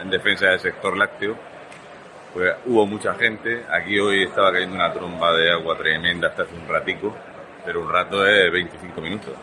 en 0.00 0.08
defensa 0.08 0.46
del 0.46 0.60
sector 0.60 0.96
lácteo, 0.96 1.36
pues 2.32 2.54
hubo 2.64 2.86
mucha 2.86 3.14
gente. 3.16 3.66
Aquí 3.70 3.98
hoy 3.98 4.22
estaba 4.22 4.50
cayendo 4.50 4.76
una 4.76 4.92
tromba 4.94 5.36
de 5.36 5.52
agua 5.52 5.76
tremenda 5.76 6.28
hasta 6.28 6.44
hace 6.44 6.54
un 6.54 6.66
ratico, 6.66 7.14
pero 7.66 7.82
un 7.82 7.92
rato 7.92 8.26
es 8.26 8.50
25 8.50 9.00
minutos. 9.02 9.34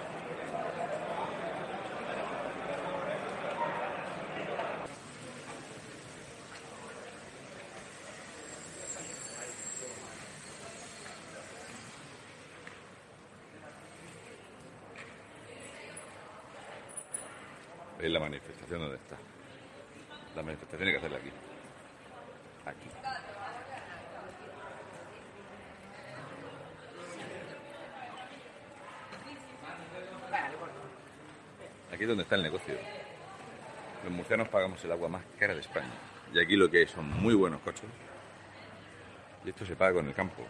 Es 18.03 18.12
la 18.12 18.19
manifestación 18.19 18.81
donde 18.81 18.97
está. 18.97 19.15
La 20.35 20.43
manifestación 20.43 20.88
hay 20.89 20.93
que 20.93 20.97
hacerla 20.97 21.17
aquí. 21.19 21.31
Aquí. 22.65 22.89
Aquí 31.93 32.03
es 32.03 32.07
donde 32.09 32.23
está 32.23 32.35
el 32.35 32.43
negocio. 32.43 32.75
Murcianos 34.34 34.52
pagamos 34.52 34.84
el 34.84 34.92
agua 34.92 35.10
más 35.10 35.24
cara 35.38 35.54
de 35.54 35.60
España. 35.60 35.92
Y 36.34 36.40
aquí 36.40 36.56
lo 36.56 36.68
que 36.68 36.80
hay 36.80 36.88
son 36.88 37.08
muy 37.08 37.36
buenos 37.36 37.62
coches. 37.62 37.86
Y 39.46 39.50
esto 39.50 39.63
se 39.63 39.75
paga 39.75 39.94
con 39.94 40.08
el 40.08 40.16
campo. 40.16 40.44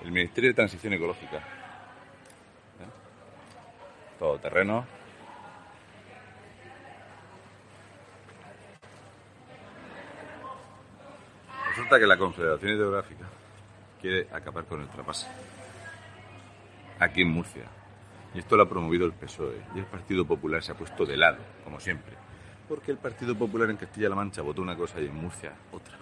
El 0.00 0.10
Ministerio 0.10 0.48
de 0.48 0.54
Transición 0.54 0.94
Ecológica. 0.94 1.36
¿eh? 1.36 1.42
Todo 4.18 4.38
terreno. 4.38 4.86
Resulta 11.68 11.98
que 11.98 12.06
la 12.06 12.16
Confederación 12.16 12.72
Hidrográfica 12.72 13.26
quiere 14.00 14.28
acabar 14.32 14.64
con 14.64 14.80
el 14.80 14.88
trapase. 14.88 15.26
Aquí 16.98 17.20
en 17.20 17.28
Murcia. 17.28 17.79
Y 18.34 18.38
esto 18.38 18.56
lo 18.56 18.62
ha 18.62 18.68
promovido 18.68 19.06
el 19.06 19.12
PSOE. 19.12 19.60
Y 19.74 19.80
el 19.80 19.86
Partido 19.86 20.24
Popular 20.24 20.62
se 20.62 20.72
ha 20.72 20.76
puesto 20.76 21.04
de 21.04 21.16
lado, 21.16 21.38
como 21.64 21.80
siempre. 21.80 22.14
Porque 22.68 22.92
el 22.92 22.98
Partido 22.98 23.36
Popular 23.36 23.70
en 23.70 23.76
Castilla-La 23.76 24.14
Mancha 24.14 24.42
votó 24.42 24.62
una 24.62 24.76
cosa 24.76 25.00
y 25.00 25.06
en 25.06 25.14
Murcia 25.14 25.52
otra. 25.72 25.98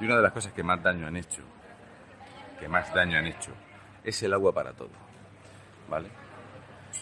Y 0.00 0.04
una 0.04 0.16
de 0.16 0.22
las 0.22 0.32
cosas 0.32 0.52
que 0.52 0.62
más 0.62 0.82
daño 0.82 1.06
han 1.06 1.16
hecho, 1.16 1.42
que 2.60 2.68
más 2.68 2.92
daño 2.92 3.18
han 3.18 3.26
hecho, 3.26 3.52
es 4.02 4.22
el 4.22 4.32
agua 4.34 4.52
para 4.52 4.72
todo. 4.72 4.90
¿Vale? 5.88 6.08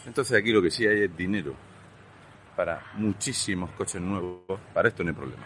Entonces 0.07 0.39
aquí 0.39 0.53
lo 0.53 0.63
que 0.63 0.71
sí 0.71 0.87
hay 0.87 1.03
es 1.03 1.17
dinero 1.17 1.55
para 2.57 2.83
muchísimos 2.95 3.71
coches 3.73 4.01
nuevos. 4.01 4.61
Para 4.73 4.89
esto 4.89 5.03
no 5.03 5.11
hay 5.11 5.17
problema. 5.17 5.45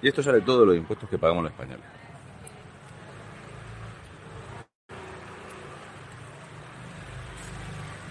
Y 0.00 0.08
esto 0.08 0.22
sale 0.22 0.40
todo 0.40 0.60
de 0.60 0.66
los 0.66 0.76
impuestos 0.76 1.08
que 1.08 1.18
pagamos 1.18 1.44
los 1.44 1.52
españoles. 1.52 1.99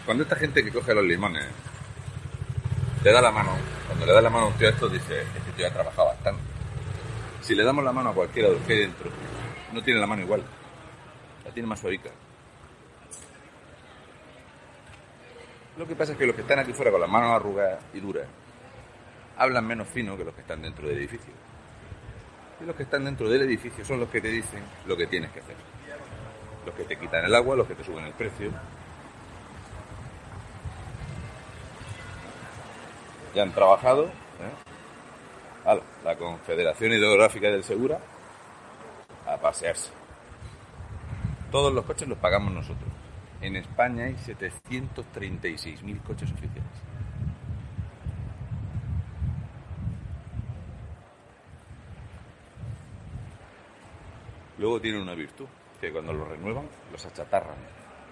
Cuando 0.10 0.24
esta 0.24 0.38
gente 0.38 0.66
que 0.66 0.72
coge 0.72 0.96
los 0.96 1.04
limones 1.04 1.46
te 3.04 3.12
da 3.12 3.22
la 3.22 3.30
mano, 3.30 3.52
cuando 3.86 4.08
le 4.08 4.12
da 4.12 4.24
la 4.24 4.32
mano 4.32 4.46
a 4.46 4.48
un 4.48 4.56
tío 4.56 4.68
a 4.68 4.72
esto, 4.72 4.90
dice, 4.90 5.22
este 5.22 5.52
tío 5.56 5.68
ha 5.68 5.70
trabajado 5.70 6.08
bastante. 6.08 6.42
Si 7.42 7.54
le 7.54 7.64
damos 7.64 7.84
la 7.84 7.92
mano 7.92 8.10
a 8.10 8.14
cualquiera 8.16 8.50
de 8.50 8.56
los 8.56 8.64
que 8.64 8.74
hay 8.74 8.80
dentro, 8.80 9.12
no 9.72 9.84
tiene 9.84 10.00
la 10.00 10.08
mano 10.08 10.24
igual. 10.24 10.42
La 11.46 11.52
tiene 11.52 11.70
más 11.70 11.80
suavica. 11.80 12.10
Lo 15.78 15.88
que 15.88 15.96
pasa 15.96 16.14
es 16.14 16.18
que 16.18 16.26
los 16.26 16.34
que 16.36 16.42
están 16.42 16.58
aquí 16.58 16.74
fuera 16.74 16.90
con 16.90 17.02
las 17.02 17.10
manos 17.12 17.30
arrugadas 17.30 17.80
y 17.94 18.00
duras 18.00 18.26
hablan 19.38 19.68
menos 19.68 19.88
fino 19.90 20.18
que 20.18 20.24
los 20.24 20.34
que 20.34 20.42
están 20.42 20.64
dentro 20.64 20.88
del 20.88 20.98
edificio. 20.98 21.34
Y 22.60 22.66
los 22.66 22.76
que 22.76 22.82
están 22.82 23.06
dentro 23.06 23.30
del 23.30 23.44
edificio 23.44 23.86
son 23.86 24.00
los 24.00 24.10
que 24.10 24.22
te 24.22 24.30
dicen 24.30 24.64
lo 24.88 24.98
que 24.98 25.06
tienes 25.06 25.30
que 25.30 25.42
hacer. 25.42 25.56
Los 26.66 26.74
que 26.74 26.86
te 26.86 26.98
quitan 26.98 27.26
el 27.26 27.36
agua, 27.36 27.56
los 27.56 27.68
que 27.68 27.76
te 27.76 27.84
suben 27.84 28.06
el 28.06 28.14
precio. 28.14 28.52
Ya 33.34 33.44
han 33.44 33.54
trabajado. 33.54 34.06
¿eh? 34.06 34.10
Ala, 35.66 35.82
la 36.04 36.16
Confederación 36.16 36.94
Hidrográfica 36.94 37.50
del 37.50 37.64
Segura 37.64 38.00
a 39.28 39.38
pasearse. 39.38 39.92
Todos 41.52 41.74
los 41.74 41.86
coches 41.86 42.08
los 42.08 42.18
pagamos 42.18 42.54
nosotros. 42.54 42.90
En 43.42 43.56
España 43.56 44.06
hay 44.06 44.16
736.000 44.16 46.04
coches 46.04 46.32
oficiales. 46.32 46.64
Luego 54.58 54.82
tienen 54.82 55.02
una 55.02 55.16
virtud, 55.16 55.46
que 55.80 55.90
cuando 55.92 56.12
los 56.12 56.28
renuevan, 56.28 56.68
los 56.92 57.06
achatarran, 57.06 57.56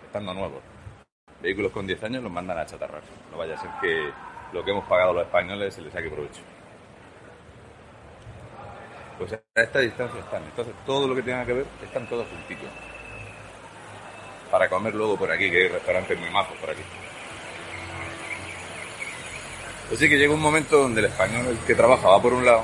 estando 0.06 0.34
nuevos. 0.34 0.62
Vehículos 1.42 1.74
con 1.74 1.86
10 1.86 2.04
años 2.04 2.24
los 2.24 2.32
mandan 2.32 2.58
a 2.58 2.62
achatarrar. 2.62 3.04
No 3.32 3.38
vaya 3.38 3.56
a 3.56 3.58
ser 3.58 3.70
que 3.82 4.10
lo 4.52 4.64
que 4.64 4.72
hemos 4.72 4.86
pagado 4.88 5.14
los 5.14 5.26
españoles 5.26 5.74
se 5.74 5.82
les 5.82 5.92
saque 5.92 6.10
provecho. 6.10 6.42
Pues 9.18 9.34
a 9.34 9.42
esta 9.56 9.80
distancia 9.80 10.20
están. 10.20 10.44
Entonces 10.44 10.74
todo 10.86 11.08
lo 11.08 11.16
que 11.16 11.24
tenga 11.24 11.46
que 11.46 11.54
ver 11.54 11.66
están 11.84 12.08
todos 12.08 12.28
juntitos. 12.28 12.70
Para 14.52 14.70
comer 14.70 14.94
luego 14.94 15.18
por 15.18 15.32
aquí, 15.32 15.50
que 15.50 15.64
hay 15.64 15.68
restaurantes 15.68 16.20
muy 16.20 16.30
majos 16.30 16.58
por 16.58 16.70
aquí. 16.70 16.84
Así 19.92 20.10
que 20.10 20.18
llega 20.18 20.34
un 20.34 20.42
momento 20.42 20.78
donde 20.78 21.00
el 21.00 21.08
español, 21.08 21.58
que 21.66 21.74
trabaja, 21.74 22.10
va 22.10 22.22
por 22.22 22.34
un 22.34 22.46
lado 22.46 22.64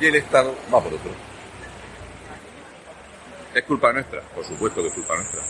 y 0.00 0.06
el 0.06 0.16
Estado 0.16 0.54
va 0.72 0.82
por 0.82 0.94
otro. 0.94 1.10
¿Es 3.54 3.62
culpa 3.64 3.92
nuestra? 3.92 4.20
Por 4.34 4.44
supuesto 4.44 4.80
que 4.82 4.88
es 4.88 4.94
culpa 4.94 5.14
nuestra. 5.14 5.42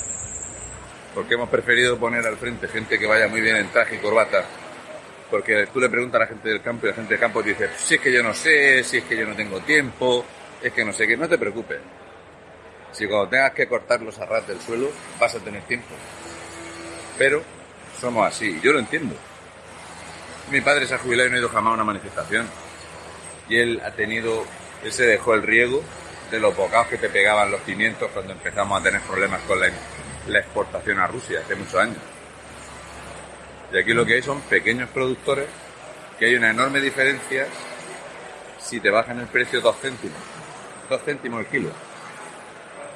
Porque 1.14 1.34
hemos 1.34 1.48
preferido 1.48 1.98
poner 1.98 2.26
al 2.26 2.36
frente 2.36 2.68
gente 2.68 2.98
que 2.98 3.06
vaya 3.06 3.28
muy 3.28 3.40
bien 3.40 3.56
en 3.56 3.68
traje 3.68 3.96
y 3.96 3.98
corbata. 3.98 4.44
Porque 5.34 5.66
tú 5.66 5.80
le 5.80 5.88
preguntas 5.88 6.20
a 6.20 6.24
la 6.26 6.26
gente 6.28 6.48
del 6.48 6.62
campo 6.62 6.86
y 6.86 6.90
la 6.90 6.94
gente 6.94 7.14
del 7.14 7.18
campo 7.18 7.42
te 7.42 7.48
dice, 7.48 7.70
si 7.76 7.96
es 7.96 8.00
que 8.00 8.12
yo 8.12 8.22
no 8.22 8.32
sé, 8.32 8.84
si 8.84 8.98
es 8.98 9.04
que 9.04 9.16
yo 9.16 9.26
no 9.26 9.34
tengo 9.34 9.58
tiempo, 9.62 10.24
es 10.62 10.72
que 10.72 10.84
no 10.84 10.92
sé 10.92 11.08
qué, 11.08 11.16
no 11.16 11.28
te 11.28 11.36
preocupes. 11.36 11.80
Si 12.92 13.04
cuando 13.08 13.30
tengas 13.30 13.52
que 13.52 13.66
cortar 13.66 14.00
los 14.00 14.16
arras 14.20 14.46
del 14.46 14.60
suelo, 14.60 14.92
vas 15.18 15.34
a 15.34 15.40
tener 15.40 15.62
tiempo. 15.62 15.88
Pero 17.18 17.42
somos 18.00 18.28
así, 18.28 18.60
yo 18.62 18.72
lo 18.72 18.78
entiendo. 18.78 19.16
Mi 20.52 20.60
padre 20.60 20.86
se 20.86 20.94
ha 20.94 20.98
jubilado 20.98 21.26
y 21.26 21.30
no 21.32 21.36
ha 21.38 21.40
ido 21.40 21.48
jamás 21.48 21.72
a 21.72 21.74
una 21.74 21.84
manifestación. 21.84 22.46
Y 23.48 23.56
él 23.56 23.82
ha 23.84 23.90
tenido, 23.90 24.44
él 24.84 24.92
se 24.92 25.04
dejó 25.04 25.34
el 25.34 25.42
riego 25.42 25.82
de 26.30 26.38
los 26.38 26.56
bocados 26.56 26.86
que 26.86 26.98
te 26.98 27.08
pegaban 27.08 27.50
los 27.50 27.60
pimientos 27.62 28.08
cuando 28.12 28.34
empezamos 28.34 28.80
a 28.80 28.84
tener 28.84 29.00
problemas 29.00 29.42
con 29.48 29.58
la, 29.58 29.68
la 30.28 30.38
exportación 30.38 31.00
a 31.00 31.08
Rusia 31.08 31.40
hace 31.44 31.56
muchos 31.56 31.74
años. 31.74 32.13
Y 33.74 33.78
aquí 33.78 33.92
lo 33.92 34.06
que 34.06 34.14
hay 34.14 34.22
son 34.22 34.40
pequeños 34.42 34.88
productores, 34.90 35.48
que 36.16 36.26
hay 36.26 36.36
una 36.36 36.50
enorme 36.50 36.80
diferencia 36.80 37.48
si 38.60 38.78
te 38.78 38.88
bajan 38.88 39.18
el 39.18 39.26
precio 39.26 39.60
dos 39.60 39.76
céntimos. 39.80 40.16
Dos 40.88 41.02
céntimos 41.02 41.40
el 41.40 41.46
kilo. 41.46 41.70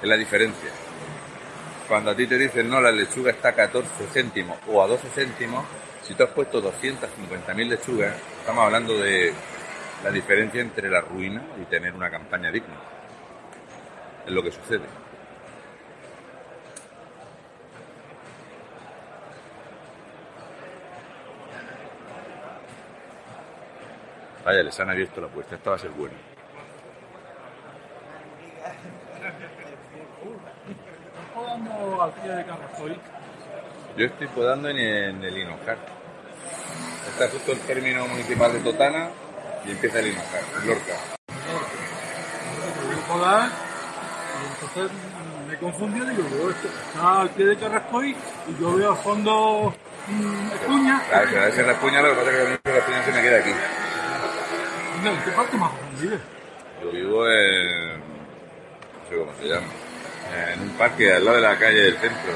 Es 0.01 0.09
la 0.09 0.17
diferencia. 0.17 0.71
Cuando 1.89 2.13
a 2.13 2.15
ti 2.15 2.29
te 2.29 2.39
dicen, 2.39 2.71
no, 2.71 2.81
la 2.81 2.93
lechuga 2.93 3.33
está 3.33 3.49
a 3.49 3.55
14 3.55 3.89
céntimos 4.13 4.57
o 4.69 4.81
a 4.81 4.87
12 4.87 5.09
céntimos, 5.09 5.67
si 6.01 6.15
tú 6.15 6.23
has 6.23 6.31
puesto 6.31 6.63
250.000 6.63 7.69
lechugas, 7.69 8.15
estamos 8.39 8.65
hablando 8.65 8.97
de 8.99 9.33
la 10.05 10.13
diferencia 10.13 10.61
entre 10.61 10.89
la 10.89 11.01
ruina 11.01 11.43
y 11.61 11.65
tener 11.65 11.93
una 11.93 12.09
campaña 12.09 12.53
digna. 12.53 12.77
Es 14.25 14.31
lo 14.31 14.45
que 14.45 14.53
sucede. 14.53 15.08
Vaya, 24.49 24.63
les 24.63 24.81
han 24.81 24.89
abierto 24.89 25.21
la 25.21 25.29
puerta. 25.29 25.57
Esta 25.57 25.69
va 25.69 25.77
a 25.77 25.79
ser 25.79 25.91
buena. 25.91 26.15
podando 31.35 32.03
al 32.03 32.13
pie 32.13 32.33
de 32.33 32.45
Carrazoy? 32.47 32.97
Yo 33.99 34.07
estoy 34.07 34.27
podando 34.29 34.71
en, 34.71 34.79
el 35.23 35.37
Hinojar. 35.37 35.77
Está 37.11 37.29
justo 37.29 37.53
el 37.53 37.61
término 37.61 38.09
municipal 38.09 38.51
de 38.55 38.61
Totana 38.61 39.11
y 39.67 39.73
empieza 39.73 39.99
el 39.99 40.13
Hinojar, 40.13 40.41
el 40.63 40.67
Lorca. 40.67 40.95
podar 43.07 43.51
Y 43.51 44.65
entonces 44.65 44.99
me 45.47 45.59
confundí 45.59 45.99
y 45.99 46.07
digo, 46.07 46.27
yo, 46.31 46.51
está 46.51 47.21
al 47.21 47.29
pie 47.29 47.45
de 47.45 47.57
Carrascoy 47.59 48.17
y 48.49 48.63
yo 48.63 48.77
veo 48.77 48.93
al 48.93 48.97
fondo 48.97 49.75
mm, 50.07 50.53
Escuña. 50.55 51.03
Claro, 51.11 51.29
que 51.29 51.39
a 51.39 51.45
veces 51.45 51.67
Raspuña, 51.67 52.01
lo 52.01 52.09
que 52.09 52.15
pasa 52.15 52.31
es 52.31 52.37
que 52.37 52.43
a 52.43 52.51
mí 52.51 52.57
Raspuña 52.65 53.05
se 53.05 53.13
me 53.13 53.21
queda 53.21 53.39
aquí. 53.41 53.53
¿En 55.09 55.25
qué 55.25 55.31
parte 55.31 55.57
más 55.57 55.73
vives? 56.01 56.21
Yo 56.83 56.91
vivo 56.91 57.27
en. 57.29 57.99
no 57.99 59.09
sé 59.09 59.17
cómo 59.17 59.33
se 59.41 59.49
llama. 59.49 59.67
En 60.53 60.61
un 60.61 60.71
parque 60.71 61.13
al 61.13 61.25
lado 61.25 61.37
de 61.37 61.43
la 61.43 61.59
calle 61.59 61.81
del 61.81 61.97
centro. 61.97 62.33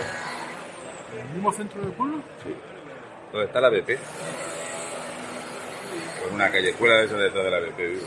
¿En 1.12 1.20
el 1.20 1.28
mismo 1.34 1.52
centro 1.52 1.80
del 1.82 1.92
pueblo? 1.92 2.20
¿Dónde 3.30 3.46
está 3.46 3.60
la 3.60 3.68
BP? 3.68 3.98
Por 6.22 6.32
una 6.32 6.50
callejuela 6.50 6.94
de 6.96 7.04
esa 7.04 7.16
detrás 7.16 7.44
de 7.44 7.50
la 7.50 7.60
BP 7.60 7.78
vivo. 7.78 8.06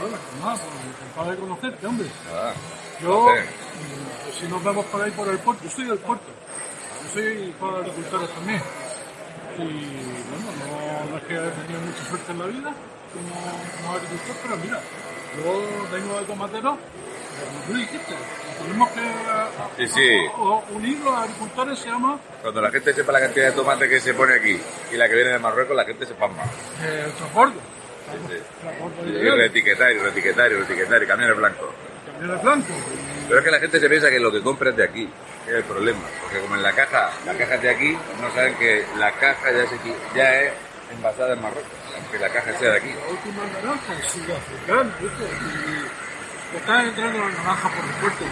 Bueno, 0.00 0.16
pues 0.16 0.44
nada, 0.44 0.58
pues 1.14 1.28
de 1.28 1.36
conocerte, 1.36 1.86
hombre. 1.86 2.08
Ah, 2.32 2.52
Yo, 3.02 3.28
mm, 3.28 4.32
si 4.38 4.48
nos 4.48 4.64
vemos 4.64 4.84
por 4.86 5.02
ahí 5.02 5.10
por 5.10 5.28
el 5.28 5.38
puerto, 5.38 5.64
yo 5.64 5.70
soy 5.70 5.84
del 5.84 5.98
puerto. 5.98 6.24
Yo 7.04 7.10
soy 7.12 7.24
de 7.24 7.78
agricultores 7.78 8.30
también. 8.30 8.62
Y 9.62 10.22
bueno, 10.28 10.48
no, 10.60 11.10
no 11.10 11.16
es 11.18 11.24
que 11.24 11.34
haya 11.38 11.50
tenido 11.52 11.80
mucha 11.80 12.04
suerte 12.08 12.32
en 12.32 12.38
la 12.38 12.46
vida 12.46 12.72
como, 13.12 13.94
agricultor, 13.94 14.36
pero 14.42 14.56
mira, 14.58 14.80
yo 15.36 15.88
vengo 15.92 16.20
de 16.20 16.24
tomateros, 16.26 16.76
como 16.76 17.60
tú 17.66 17.72
dijiste, 17.74 18.14
tenemos 18.62 18.88
que 18.90 19.86
Sí, 19.86 19.88
sí. 19.94 20.26
o- 20.38 20.64
unir 20.72 20.98
los 21.00 21.14
agricultores 21.14 21.78
se 21.78 21.88
llama 21.88 22.18
Cuando 22.42 22.60
la 22.62 22.70
gente 22.70 22.92
sepa 22.94 23.12
la 23.12 23.20
cantidad 23.20 23.46
de 23.46 23.52
tomate 23.52 23.88
que 23.88 24.00
se 24.00 24.14
pone 24.14 24.34
aquí 24.34 24.60
y 24.92 24.96
la 24.96 25.08
que 25.08 25.14
viene 25.14 25.30
de 25.30 25.38
Marruecos, 25.38 25.76
la 25.76 25.84
gente 25.84 26.04
se 26.06 26.14
pasma. 26.14 26.42
eh, 26.84 27.04
el 27.06 27.12
transbordo. 27.12 27.54
Sí, 27.54 28.34
sí. 28.34 28.42
Transbordo 28.60 29.06
Y 29.06 29.08
ilegal, 29.10 29.38
reetiquetar, 29.38 29.92
y 29.92 29.98
reetiquetar, 29.98 30.52
y 30.52 30.54
reetiquetar, 30.56 31.02
y 31.02 31.06
camiones 31.06 31.36
blancos. 31.36 31.68
camiones 32.18 32.42
blancos. 32.42 32.76
Pero 33.28 33.38
es 33.40 33.44
que 33.44 33.50
la 33.50 33.58
gente 33.58 33.80
se 33.80 33.88
piensa 33.88 34.08
que 34.10 34.20
lo 34.20 34.30
que 34.32 34.40
compra 34.42 34.70
es 34.70 34.76
de 34.76 34.84
aquí, 34.84 35.08
que 35.44 35.50
es 35.50 35.56
el 35.58 35.64
problema. 35.64 36.00
Porque 36.22 36.40
como 36.40 36.54
en 36.54 36.62
la 36.62 36.72
caja, 36.72 37.10
la 37.24 37.34
caja 37.34 37.54
es 37.56 37.62
de 37.62 37.70
aquí, 37.70 37.98
no 38.20 38.32
saben 38.34 38.54
que 38.56 38.84
la 38.98 39.10
caja 39.12 39.50
ya 39.50 39.62
es, 39.64 39.70
ya 40.14 40.40
es 40.42 40.52
envasada 40.92 41.32
en 41.34 41.42
Marruecos, 41.42 41.72
aunque 41.96 42.18
la 42.18 42.28
caja 42.28 42.52
sea 42.58 42.70
de 42.70 42.76
aquí. 42.78 42.92
La 42.94 43.10
última 43.10 43.42
naranja 43.52 43.92
es 44.00 44.12
sudafricana, 44.12 44.90
¿viste? 45.00 45.24
Y 46.52 46.56
están 46.56 46.86
entrando 46.86 47.18
las 47.18 47.32
naranjas 47.38 47.72
por 47.72 47.84
el 47.84 47.90
puerto 48.00 48.24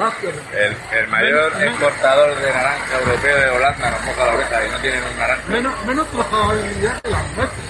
Asia. 0.00 0.30
El, 0.52 0.76
el 0.98 1.08
mayor 1.08 1.54
Menos- 1.54 1.62
exportador 1.70 2.34
de 2.40 2.50
naranja 2.50 2.98
europeo 2.98 3.36
de 3.40 3.50
Holanda 3.50 3.90
nos 3.90 4.04
moja 4.04 4.26
la 4.26 4.34
oreja 4.34 4.66
y 4.66 4.70
no 4.70 4.78
tienen 4.78 5.02
un 5.04 5.16
naranja. 5.18 5.42
Menos, 5.48 5.84
menos 5.86 6.06
trazabilidad 6.10 7.02
que 7.02 7.10
las 7.10 7.24
nuestras. 7.36 7.66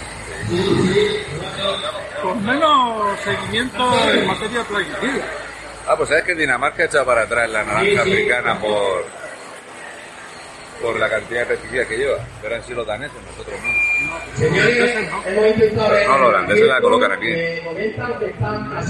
Con 2.23 2.45
menos 2.47 3.21
seguimiento 3.21 4.11
en 4.11 4.27
materia 4.27 4.63
plaguicida. 4.65 5.25
Ah, 5.89 5.95
pues 5.97 6.09
sabes 6.09 6.25
que 6.25 6.35
Dinamarca 6.35 6.83
ha 6.83 6.87
echado 6.87 7.07
para 7.07 7.23
atrás 7.23 7.49
la 7.49 7.63
naranja 7.63 8.03
africana 8.03 8.59
por, 8.59 9.05
por 10.83 10.99
la 10.99 11.09
cantidad 11.09 11.41
de 11.41 11.47
pesticidas 11.47 11.87
que 11.87 11.97
lleva. 11.97 12.19
Pero 12.43 12.57
han 12.57 12.63
sido 12.65 12.77
los 12.79 12.87
daneses, 12.89 13.17
nosotros 13.25 13.57
no. 13.63 14.37
Señores, 14.37 14.97
hemos 15.27 15.47
intentado 15.47 15.91
ver. 15.93 16.09
No, 16.09 16.19
los 16.19 16.29
holandeses 16.29 16.67
la 16.67 16.81
colocan 16.81 17.13
aquí. 17.13 17.29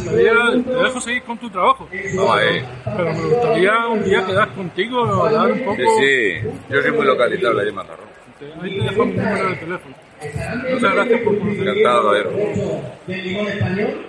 Todavía 0.04 0.32
te 0.64 0.70
dejo 0.84 1.00
seguir 1.00 1.22
con 1.24 1.38
tu 1.38 1.50
trabajo. 1.50 1.88
Vamos 2.14 2.38
ahí. 2.38 2.64
Pero 2.84 3.12
me 3.12 3.20
gustaría 3.20 3.86
un 3.88 4.02
día 4.02 4.26
quedar 4.26 4.48
contigo, 4.54 5.24
hablar 5.24 5.52
un 5.52 5.64
poco. 5.64 5.76
Sí, 5.76 5.84
sí. 6.00 6.48
Yo 6.70 6.82
soy 6.82 6.92
muy 6.92 7.04
localizable 7.06 7.60
allí 7.60 7.68
en 7.68 7.74
Mazarrón. 7.74 8.08
Ahí 8.62 8.78
te 8.78 8.84
dejo 8.84 9.04
mi 9.04 9.12
número 9.12 9.50
de 9.50 9.56
teléfono. 9.56 9.94
Muchas 10.72 10.94
gracias 10.94 11.20
por 11.20 11.38
conocerme. 11.38 11.70
Encantado, 11.72 12.12
del 12.14 13.22
limón 13.22 13.48
español. 13.48 14.06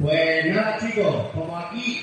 Pues 0.00 0.46
nada, 0.46 0.78
chicos, 0.78 1.14
como 1.34 1.58
aquí 1.58 2.00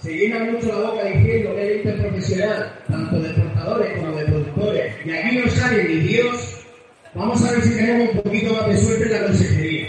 se 0.00 0.10
llena 0.10 0.38
mucho 0.44 0.68
la 0.68 0.90
boca 0.90 1.04
diciendo 1.04 1.54
que 1.54 1.60
hay 1.60 1.76
interprofesional, 1.76 2.72
tanto 2.88 3.20
de 3.20 3.28
exportadores 3.28 3.98
como 3.98 4.16
de 4.16 4.24
productores, 4.24 4.94
y 5.04 5.10
aquí 5.10 5.36
no 5.36 5.50
sale 5.50 5.84
ni 5.84 5.96
Dios, 5.96 6.66
vamos 7.14 7.44
a 7.44 7.52
ver 7.52 7.60
si 7.60 7.76
tenemos 7.76 8.08
un 8.08 8.22
poquito 8.22 8.54
más 8.54 8.68
de 8.68 8.76
suerte 8.78 9.04
en 9.04 9.12
la 9.12 9.26
consejería. 9.26 9.88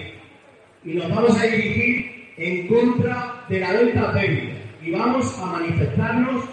Y 0.83 0.93
nos 0.95 1.09
vamos 1.09 1.39
a 1.39 1.45
dirigir 1.45 2.05
en 2.37 2.67
contra 2.67 3.45
de 3.47 3.59
la 3.61 3.71
venta 3.71 4.11
pérdida. 4.11 4.53
Y 4.83 4.91
vamos 4.91 5.39
a 5.39 5.45
manifestarnos 5.45 6.43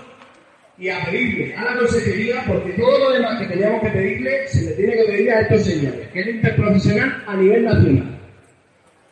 y 0.78 0.88
a 0.90 1.04
pedirle 1.06 1.56
a 1.56 1.64
la 1.64 1.78
consejería, 1.80 2.44
porque 2.46 2.72
todo 2.74 2.98
lo 3.00 3.10
demás 3.10 3.40
que 3.40 3.48
teníamos 3.48 3.82
que 3.82 3.90
pedirle, 3.90 4.46
se 4.46 4.70
le 4.70 4.76
tiene 4.76 4.92
que 4.92 5.04
pedir 5.04 5.30
a 5.32 5.40
estos 5.40 5.64
señores, 5.64 6.08
que 6.12 6.20
es 6.20 6.26
interprofesional 6.28 7.24
a 7.26 7.36
nivel 7.36 7.64
nacional. 7.64 8.21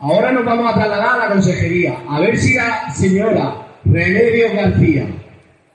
Ahora 0.00 0.32
nos 0.32 0.46
vamos 0.46 0.70
a 0.70 0.74
trasladar 0.74 1.20
a 1.20 1.28
la 1.28 1.34
consejería, 1.34 1.94
a 2.08 2.20
ver 2.20 2.38
si 2.38 2.54
la 2.54 2.90
señora 2.90 3.54
Remedios 3.84 4.54
García, 4.54 5.06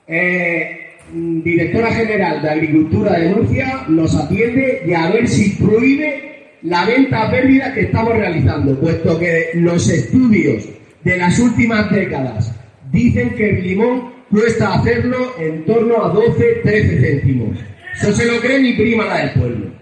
eh, 0.08 0.96
mm, 1.12 1.42
directora 1.42 1.92
general 1.92 2.42
de 2.42 2.50
Agricultura 2.50 3.20
de 3.20 3.28
Murcia, 3.28 3.84
nos 3.86 4.16
atiende 4.16 4.82
y 4.84 4.92
a 4.94 5.10
ver 5.10 5.28
si 5.28 5.50
prohíbe 5.50 6.56
la 6.62 6.84
venta 6.86 7.22
a 7.22 7.30
pérdida 7.30 7.72
que 7.72 7.82
estamos 7.82 8.14
realizando, 8.14 8.76
puesto 8.80 9.16
que 9.16 9.50
los 9.54 9.88
estudios 9.88 10.68
de 11.04 11.16
las 11.18 11.38
últimas 11.38 11.88
décadas 11.92 12.52
dicen 12.90 13.30
que 13.30 13.50
el 13.50 13.62
limón 13.62 14.12
cuesta 14.28 14.74
hacerlo 14.74 15.34
en 15.38 15.64
torno 15.64 16.04
a 16.04 16.12
12-13 16.12 17.00
céntimos. 17.00 17.58
Eso 17.94 18.12
se 18.12 18.26
lo 18.26 18.40
cree 18.40 18.58
mi 18.58 18.72
prima 18.72 19.04
la 19.04 19.18
del 19.18 19.30
pueblo. 19.30 19.75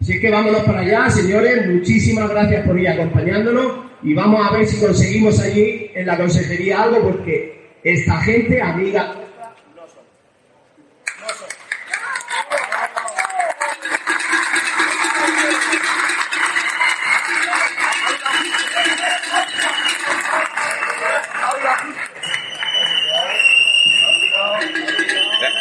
Así 0.00 0.20
que 0.20 0.30
vámonos 0.30 0.62
para 0.62 0.80
allá, 0.80 1.10
señores. 1.10 1.66
Muchísimas 1.68 2.28
gracias 2.30 2.66
por 2.66 2.78
ir 2.78 2.88
acompañándonos 2.88 3.86
y 4.02 4.14
vamos 4.14 4.46
a 4.46 4.56
ver 4.56 4.66
si 4.66 4.78
conseguimos 4.78 5.40
allí 5.40 5.90
en 5.94 6.06
la 6.06 6.16
consejería 6.16 6.82
algo 6.82 7.02
porque 7.02 7.56
esta 7.82 8.20
gente, 8.22 8.60
amiga. 8.60 9.14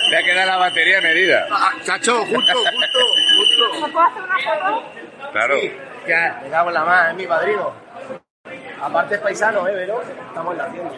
Le, 0.10 0.18
ha 0.18 0.24
quedado 0.24 0.48
la 0.48 0.58
batería 0.58 1.02
medida. 1.02 1.48
Ah, 1.52 1.74
chacho, 1.84 2.26
justo, 2.26 2.64
justo, 3.82 4.00
justo. 4.00 5.32
Claro. 5.32 5.56
Ya, 6.08 6.40
me 6.44 6.50
cago 6.50 6.70
en 6.70 6.74
la 6.76 6.86
más, 6.86 7.10
es 7.10 7.16
mi 7.16 7.28
padrino. 7.28 7.72
Aparte 8.82 9.16
es 9.16 9.22
paisano, 9.22 9.68
¿eh, 9.68 9.74
Vero? 9.74 10.02
Estamos 10.28 10.52
en 10.54 10.58
la 10.60 10.66
hacienda. 10.66 10.92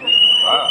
Ah, 0.49 0.67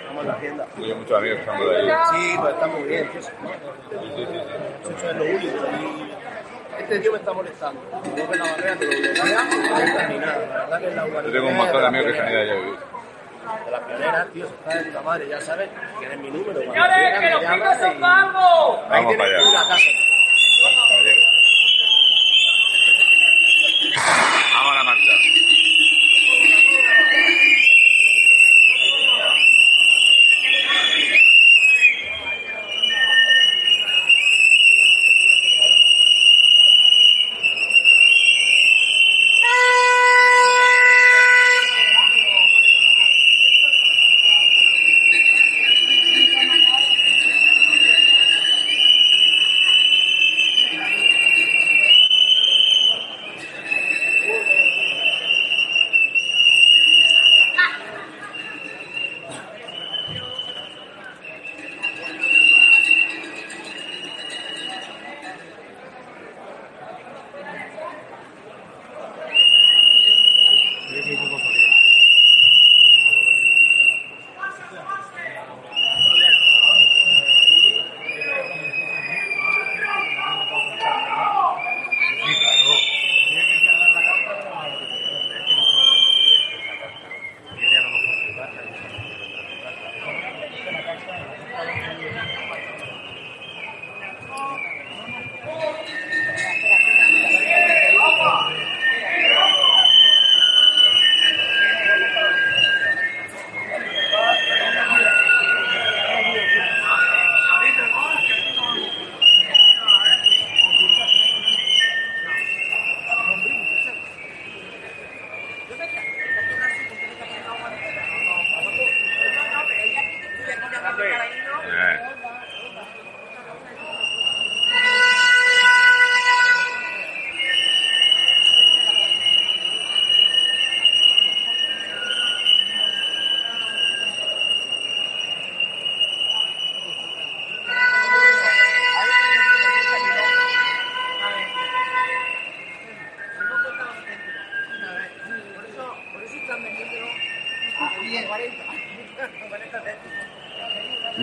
Estamos 0.00 0.22
en 0.22 0.28
la 0.28 0.34
hacienda. 0.34 0.66
yo 0.76 0.82
tengo 0.86 0.96
muchos 1.00 1.18
amigos 1.18 1.38
que 1.40 1.44
son 1.44 1.58
de 1.58 1.76
allí. 1.76 1.90
Sí, 2.12 2.36
pues 2.40 2.54
está 2.54 2.66
muy 2.66 2.82
bien. 2.84 3.10
Eso 3.14 5.10
es 5.10 5.16
lo 5.16 5.24
único. 5.24 5.66
Este 6.78 6.98
tío 6.98 7.12
me 7.12 7.18
está 7.18 7.32
molestando. 7.32 7.80
No 7.92 8.30
que 8.30 8.36
la 8.36 8.44
barrera 8.44 8.76
te 8.76 8.84
lo 8.86 8.90
bloquea, 9.14 9.44
no 9.44 9.80
entra 9.80 10.08
ni 10.08 10.18
nada. 10.18 10.38
La 10.48 10.56
verdad 10.64 10.78
que 10.80 10.88
es 10.88 10.94
la 10.94 11.06
Yo 11.22 11.32
tengo 11.32 11.48
un 11.48 11.56
montón 11.56 11.80
de 11.80 11.86
amigos 11.86 12.12
que 12.12 12.20
han 12.20 12.30
ido 12.30 12.40
allá. 12.40 12.54
De 13.64 13.70
las 13.70 13.80
pioneras, 13.80 14.26
tío, 14.32 14.46
se 14.48 14.54
está 14.54 14.74
de 14.78 14.84
puta 14.86 15.02
madre, 15.02 15.28
ya 15.28 15.40
sabes, 15.40 15.68
tienes 15.98 16.18
mi 16.18 16.30
número. 16.30 16.58
Señores, 16.60 17.14
que 17.14 17.20
me 17.20 17.30
los 17.30 17.44
picos 17.44 17.76
son 17.78 18.00
pagos. 18.00 18.78
Ahí 18.84 18.88
Vamos 18.90 19.06
tienes 19.08 19.16
para 19.18 19.38
allá. 19.38 19.48
una 19.50 19.68
casa. 19.68 19.88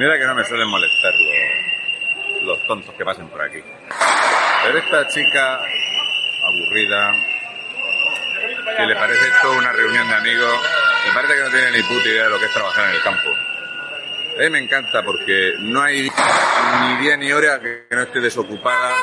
Mira 0.01 0.17
que 0.17 0.25
no 0.25 0.33
me 0.33 0.43
suelen 0.45 0.67
molestar 0.67 1.13
los, 2.41 2.65
tontos 2.65 2.91
que 2.95 3.05
pasen 3.05 3.27
por 3.27 3.39
aquí. 3.39 3.61
Pero 4.63 4.79
esta 4.79 5.07
chica 5.09 5.61
aburrida, 6.43 7.13
que 8.77 8.85
le 8.87 8.95
parece 8.95 9.27
esto 9.27 9.51
una 9.51 9.71
reunión 9.71 10.07
de 10.07 10.15
amigos, 10.15 10.59
me 11.05 11.13
parece 11.13 11.35
que 11.35 11.43
no 11.43 11.49
tiene 11.51 11.71
ni 11.77 11.83
puta 11.83 12.07
idea 12.07 12.23
de 12.23 12.29
lo 12.31 12.39
que 12.39 12.45
es 12.45 12.51
trabajar 12.51 12.89
en 12.89 12.95
el 12.95 13.01
campo. 13.03 13.29
A 13.29 14.39
mí 14.39 14.49
me 14.49 14.57
encanta 14.57 15.03
porque 15.03 15.53
no 15.59 15.83
hay 15.83 16.09
ni 16.81 16.97
día 17.03 17.17
ni 17.17 17.31
hora 17.31 17.59
que 17.59 17.85
no 17.91 18.01
esté 18.01 18.21
desocupada 18.21 18.95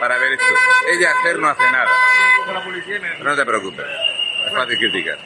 para 0.00 0.18
ver 0.18 0.32
esto. 0.32 0.52
Ella 0.92 1.12
hacer 1.12 1.38
no 1.38 1.48
hace 1.48 1.70
nada. 1.70 1.90
Pero 2.48 3.22
no 3.22 3.36
te 3.36 3.46
preocupes, 3.46 3.86
es 4.48 4.52
fácil 4.52 4.76
criticar. 4.78 5.18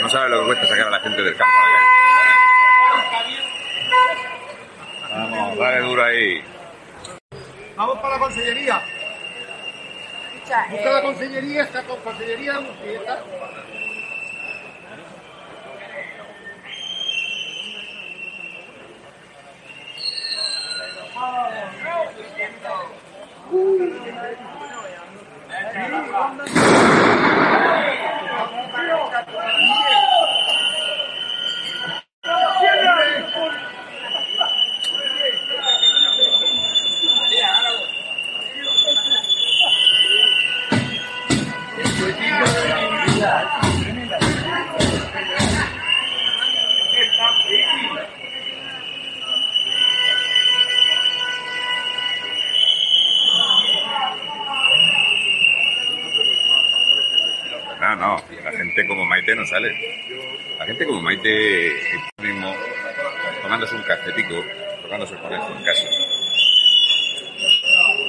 No 0.00 0.08
sabes 0.08 0.30
lo 0.30 0.38
que 0.38 0.46
cuesta 0.46 0.68
sacar 0.68 0.86
a 0.86 0.90
la 0.90 1.00
gente 1.00 1.20
del 1.20 1.36
campo 1.36 1.52
a 1.52 1.68
la 1.68 1.74
calle. 1.74 1.96
Vamos, 5.16 5.45
dale 5.58 5.80
duro 5.80 6.04
ahí. 6.04 6.42
Vamos 7.76 7.98
para 7.98 8.14
la 8.14 8.20
consellería. 8.20 8.82
Escucha, 10.34 10.66
Busca 10.70 10.92
la 10.92 10.98
eh, 10.98 11.02
consellería, 11.02 11.62
está 11.62 11.82
con 11.84 12.00
consellería. 12.00 12.52
No, 12.54 12.66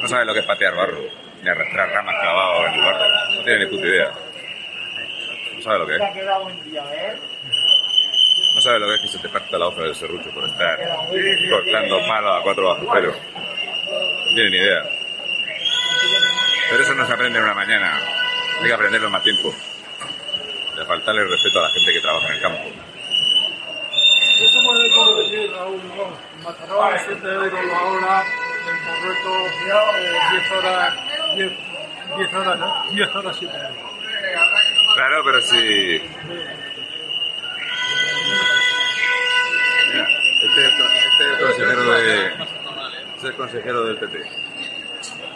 No 0.07 0.11
sabe 0.11 0.23
lo 0.23 0.33
que 0.33 0.39
es 0.39 0.45
patear 0.45 0.73
barro, 0.73 0.99
ni 1.43 1.49
arrastrar 1.49 1.89
ramas 1.89 2.15
clavadas 2.21 2.73
en 2.73 2.79
el 2.79 2.85
barro. 2.85 3.35
No 3.35 3.43
tiene 3.43 3.59
ni 3.59 3.65
puta 3.65 3.87
idea. 3.87 4.11
No 5.53 5.61
sabe 5.61 5.79
lo 5.79 5.85
que 5.85 5.95
es. 5.95 6.01
No 8.55 8.61
sabe 8.61 8.79
lo 8.79 8.87
que 8.87 8.95
es 8.95 9.01
que 9.01 9.07
se 9.09 9.19
te 9.19 9.27
parta 9.27 9.57
la 9.57 9.67
hoja 9.67 9.81
del 9.81 9.93
serrucho 9.93 10.29
por 10.29 10.45
estar 10.45 10.79
cortando 11.49 11.99
palos 12.07 12.39
a 12.39 12.41
cuatro 12.41 12.71
agujeros. 12.71 13.17
No 13.17 14.33
tiene 14.33 14.49
ni 14.49 14.55
idea. 14.55 14.81
Pero 16.69 16.83
eso 16.83 16.93
no 16.93 17.05
se 17.05 17.11
aprende 17.11 17.39
en 17.39 17.43
una 17.43 17.53
mañana. 17.53 17.99
Hay 18.61 18.67
que 18.67 18.73
aprenderlo 18.73 19.07
en 19.07 19.11
más 19.11 19.23
tiempo. 19.23 19.53
De 20.77 20.85
faltarle 20.85 21.23
el 21.23 21.31
respeto 21.31 21.59
a 21.59 21.63
la 21.63 21.69
gente 21.71 21.91
que 21.91 21.99
trabaja 21.99 22.27
en 22.27 22.33
el 22.33 22.41
campo. 22.41 22.63
Eso 24.39 24.59
puede 24.63 24.83
decir 25.23 25.51
Raúl, 25.51 25.81
Mataró 26.43 26.91
7 26.97 27.27
euros 27.27 27.65
la 27.65 27.83
hora, 27.83 28.23
en 28.67 28.85
Marruecos 28.85 29.51
eh, 29.97 30.19
10 30.31 30.51
horas, 30.51 30.93
10, 31.35 31.51
10 32.17 32.33
horas, 32.33 32.59
¿no? 32.59 32.91
10 32.91 33.15
horas 33.15 33.35
7 33.39 33.55
euros. 33.55 33.87
Claro, 34.95 35.23
pero 35.23 35.41
si... 35.41 36.01
Mira, 39.91 40.07
este 40.43 40.67
es, 40.67 40.73
este 40.73 41.23
es 41.23 41.29
el 41.29 41.45
consejero 41.45 41.83
de... 41.91 42.25
Este 42.27 43.17
es 43.17 43.23
el 43.23 43.35
consejero 43.35 43.83
del 43.85 43.97
PP. 43.97 44.17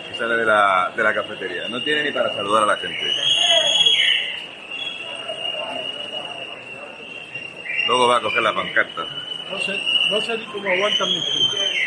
Que 0.09 0.17
sale 0.17 0.35
de 0.35 0.45
la, 0.45 0.91
de 0.95 1.03
la 1.03 1.13
cafetería. 1.13 1.67
No 1.69 1.81
tiene 1.83 2.03
ni 2.03 2.11
para 2.11 2.33
saludar 2.33 2.63
a 2.63 2.67
la 2.67 2.77
gente. 2.77 3.11
Luego 7.87 8.07
va 8.07 8.17
a 8.17 8.21
coger 8.21 8.41
la 8.41 8.53
pancarta. 8.53 9.05
No 9.49 9.59
sé, 9.59 9.79
no 10.09 10.21
sé 10.21 10.37
ni 10.37 10.45
cómo 10.45 10.69
aguantan 10.69 11.07
mis 11.09 11.23
primos. 11.25 11.80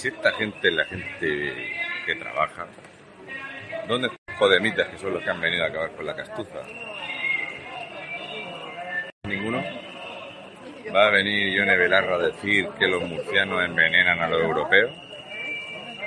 Si 0.00 0.08
esta 0.08 0.32
gente 0.32 0.70
la 0.70 0.86
gente 0.86 1.76
que 2.06 2.14
trabaja, 2.14 2.66
¿dónde 3.86 4.08
están 4.08 4.38
podemitas 4.38 4.88
que 4.88 4.96
son 4.96 5.12
los 5.12 5.22
que 5.22 5.28
han 5.28 5.42
venido 5.42 5.62
a 5.62 5.66
acabar 5.66 5.90
con 5.90 6.06
la 6.06 6.16
castuza? 6.16 6.62
¿Ninguno? 9.24 9.62
¿Va 10.96 11.06
a 11.06 11.10
venir 11.10 11.52
Ione 11.52 11.76
Belarra 11.76 12.16
a 12.16 12.18
decir 12.18 12.66
que 12.78 12.86
los 12.86 13.02
murcianos 13.02 13.62
envenenan 13.62 14.20
a 14.20 14.28
los 14.28 14.42
europeos? 14.42 14.90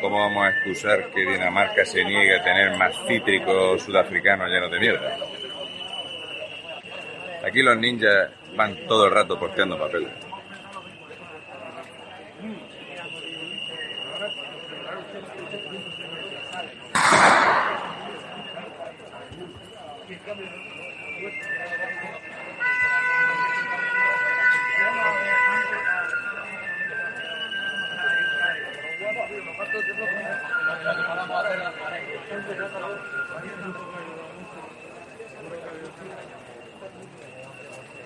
¿Cómo 0.01 0.21
vamos 0.21 0.43
a 0.43 0.49
excusar 0.49 1.11
que 1.11 1.21
Dinamarca 1.21 1.85
se 1.85 2.03
niegue 2.03 2.39
a 2.39 2.43
tener 2.43 2.75
más 2.75 2.95
cítricos 3.07 3.83
sudafricanos 3.83 4.49
llenos 4.49 4.71
de 4.71 4.79
mierda? 4.79 5.17
Aquí 7.45 7.61
los 7.61 7.77
ninjas 7.77 8.31
van 8.55 8.75
todo 8.87 9.05
el 9.05 9.13
rato 9.13 9.39
posteando 9.39 9.77
papeles. 9.77 10.22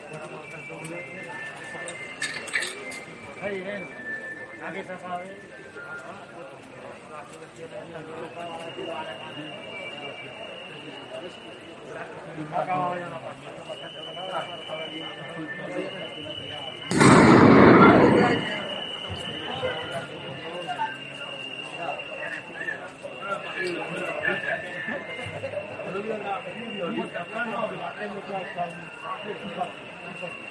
Como 0.07 0.37
Gracias. 30.07 30.47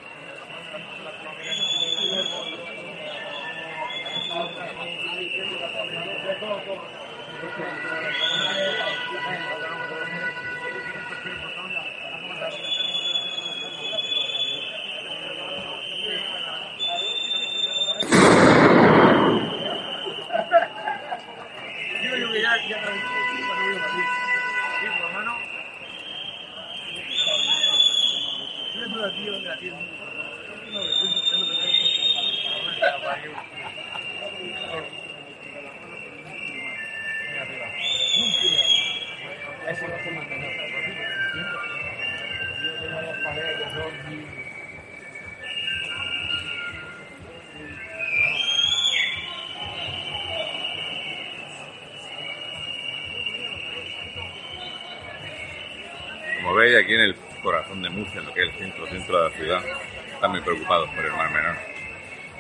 Aquí 56.75 56.95
en 56.95 57.01
el 57.01 57.15
corazón 57.43 57.83
de 57.83 57.91
Murcia, 57.91 58.21
en 58.21 58.27
lo 58.27 58.35
que 58.35 58.43
es 58.43 58.49
el 58.49 58.59
centro, 58.59 58.87
centro 58.87 59.19
de 59.19 59.31
la 59.31 59.37
ciudad, 59.37 59.65
están 60.13 60.31
muy 60.31 60.41
preocupados 60.41 60.91
por 60.91 61.05
el 61.05 61.13
mar 61.13 61.31
menor. 61.31 61.57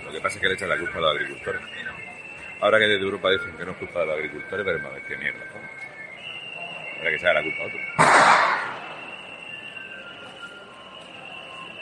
Lo 0.04 0.12
que 0.12 0.20
pasa 0.20 0.36
es 0.36 0.40
que 0.40 0.48
le 0.48 0.54
echan 0.54 0.68
la 0.68 0.78
culpa 0.78 0.98
a 0.98 1.00
los 1.02 1.10
agricultores. 1.12 1.60
Ahora 2.60 2.78
que 2.78 2.86
desde 2.86 3.04
Europa 3.04 3.30
dicen 3.30 3.56
que 3.56 3.64
no 3.64 3.72
es 3.72 3.76
culpa 3.76 4.00
de 4.00 4.06
los 4.06 4.14
agricultores, 4.16 4.66
veremos 4.66 4.90
a 4.90 4.94
ver 4.94 5.02
qué 5.06 5.16
mierda. 5.18 5.40
Habrá 6.96 7.10
que 7.10 7.16
echar 7.16 7.34
la 7.34 7.42
culpa 7.42 7.62
a 7.62 7.66
otro. 7.66 7.78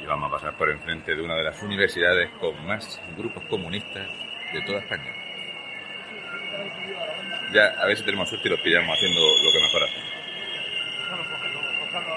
Y 0.00 0.06
vamos 0.06 0.28
a 0.28 0.34
pasar 0.34 0.56
por 0.58 0.68
enfrente 0.68 1.14
de 1.14 1.22
una 1.22 1.36
de 1.36 1.44
las 1.44 1.62
universidades 1.62 2.28
con 2.40 2.66
más 2.66 3.00
grupos 3.16 3.44
comunistas 3.44 4.06
de 4.52 4.62
toda 4.66 4.80
España. 4.80 5.12
Ya, 7.52 7.66
a 7.80 7.86
ver 7.86 7.96
si 7.96 8.04
tenemos 8.04 8.28
suerte 8.28 8.48
y 8.48 8.50
los 8.50 8.60
pillamos 8.60 8.96
haciendo 8.96 9.20
lo 9.20 9.52
que 9.52 9.60
mejor 9.60 9.82
hacen. 9.84 10.23
Thank 11.94 12.08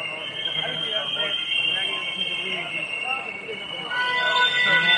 you. 4.91 4.96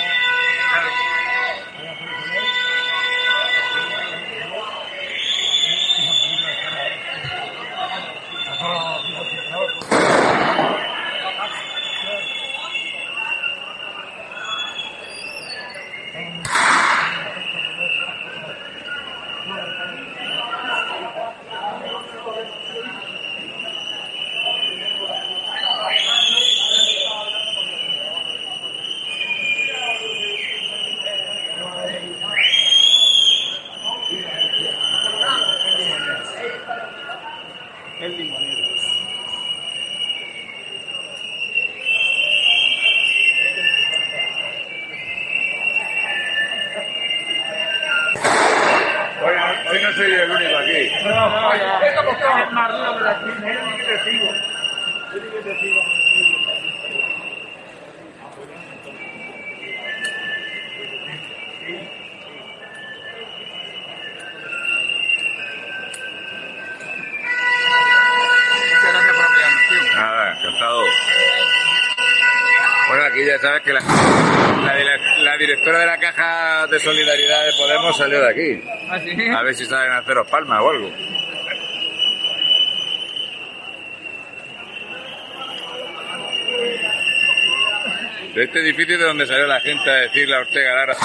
Este 88.60 88.70
edificio 88.70 88.98
de 88.98 89.06
donde 89.06 89.26
salió 89.26 89.48
la 89.48 89.62
gente 89.62 89.90
a 89.90 89.94
decirle 89.96 90.36
a 90.36 90.40
Ortega 90.40 90.76
Lara 90.76 90.96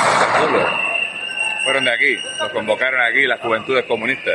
culo. 0.41 0.67
Fueron 1.63 1.85
de 1.85 1.93
aquí, 1.93 2.17
nos 2.39 2.51
convocaron 2.51 3.01
aquí 3.01 3.27
las 3.27 3.41
juventudes 3.41 3.85
comunistas. 3.85 4.35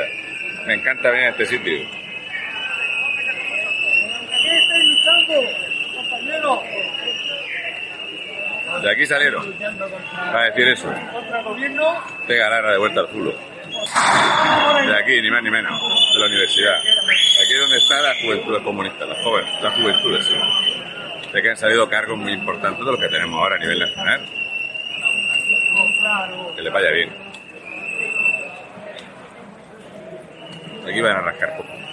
Me 0.65 0.75
encanta 0.75 1.09
venir 1.09 1.25
a 1.25 1.29
este 1.31 1.45
sitio. 1.47 1.89
De 8.81 8.91
aquí 8.91 9.05
salieron 9.05 9.53
para 10.15 10.45
decir 10.45 10.67
eso. 10.69 10.93
Ortega 12.19 12.49
Lara 12.49 12.71
de 12.71 12.77
vuelta 12.77 13.01
al 13.01 13.07
culo. 13.09 13.31
De 13.31 14.97
aquí, 14.97 15.21
ni 15.21 15.29
más 15.29 15.43
ni 15.43 15.51
menos, 15.51 15.73
de 16.13 16.19
la 16.19 16.25
universidad. 16.25 16.77
Aquí 16.77 17.53
es 17.53 17.59
donde 17.59 17.77
están 17.77 18.01
las 18.01 18.17
juventudes 18.21 18.63
comunistas, 18.63 19.09
las 19.09 19.23
jóvenes, 19.23 19.61
las 19.61 19.73
juventudes. 19.73 20.25
sí 20.25 20.68
de 21.33 21.41
que 21.41 21.49
han 21.49 21.57
salido 21.57 21.89
cargos 21.89 22.17
muy 22.17 22.33
importantes 22.33 22.85
de 22.85 22.91
los 22.91 22.99
que 22.99 23.07
tenemos 23.07 23.39
ahora 23.39 23.55
a 23.55 23.59
nivel 23.59 23.79
nacional. 23.79 24.21
Que 26.55 26.61
les 26.61 26.73
vaya 26.73 26.91
bien. 26.91 27.09
Aquí 30.87 31.01
van 31.01 31.17
a 31.17 31.21
rascar 31.21 31.57
poco. 31.57 31.88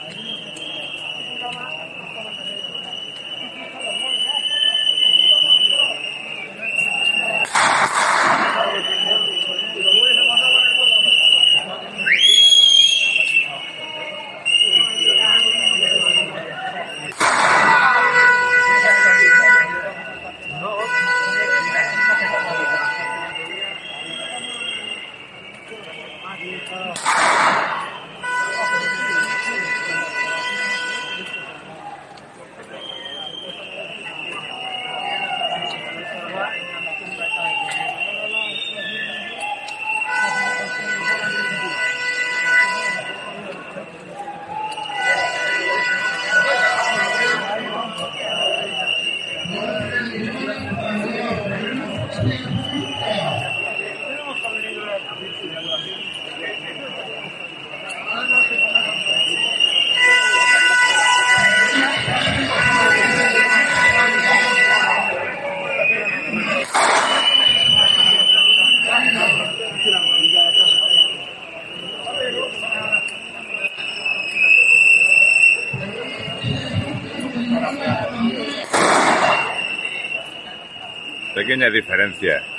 Pequeñas 81.57 81.73
diferencias. 81.73 82.56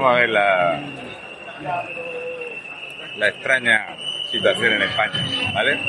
Vamos 0.00 0.12
a 0.12 0.20
ver 0.20 0.30
la, 0.30 0.80
la 3.16 3.28
extraña 3.30 3.96
situación 4.30 4.74
en 4.74 4.82
España, 4.82 5.52
¿vale? 5.52 5.80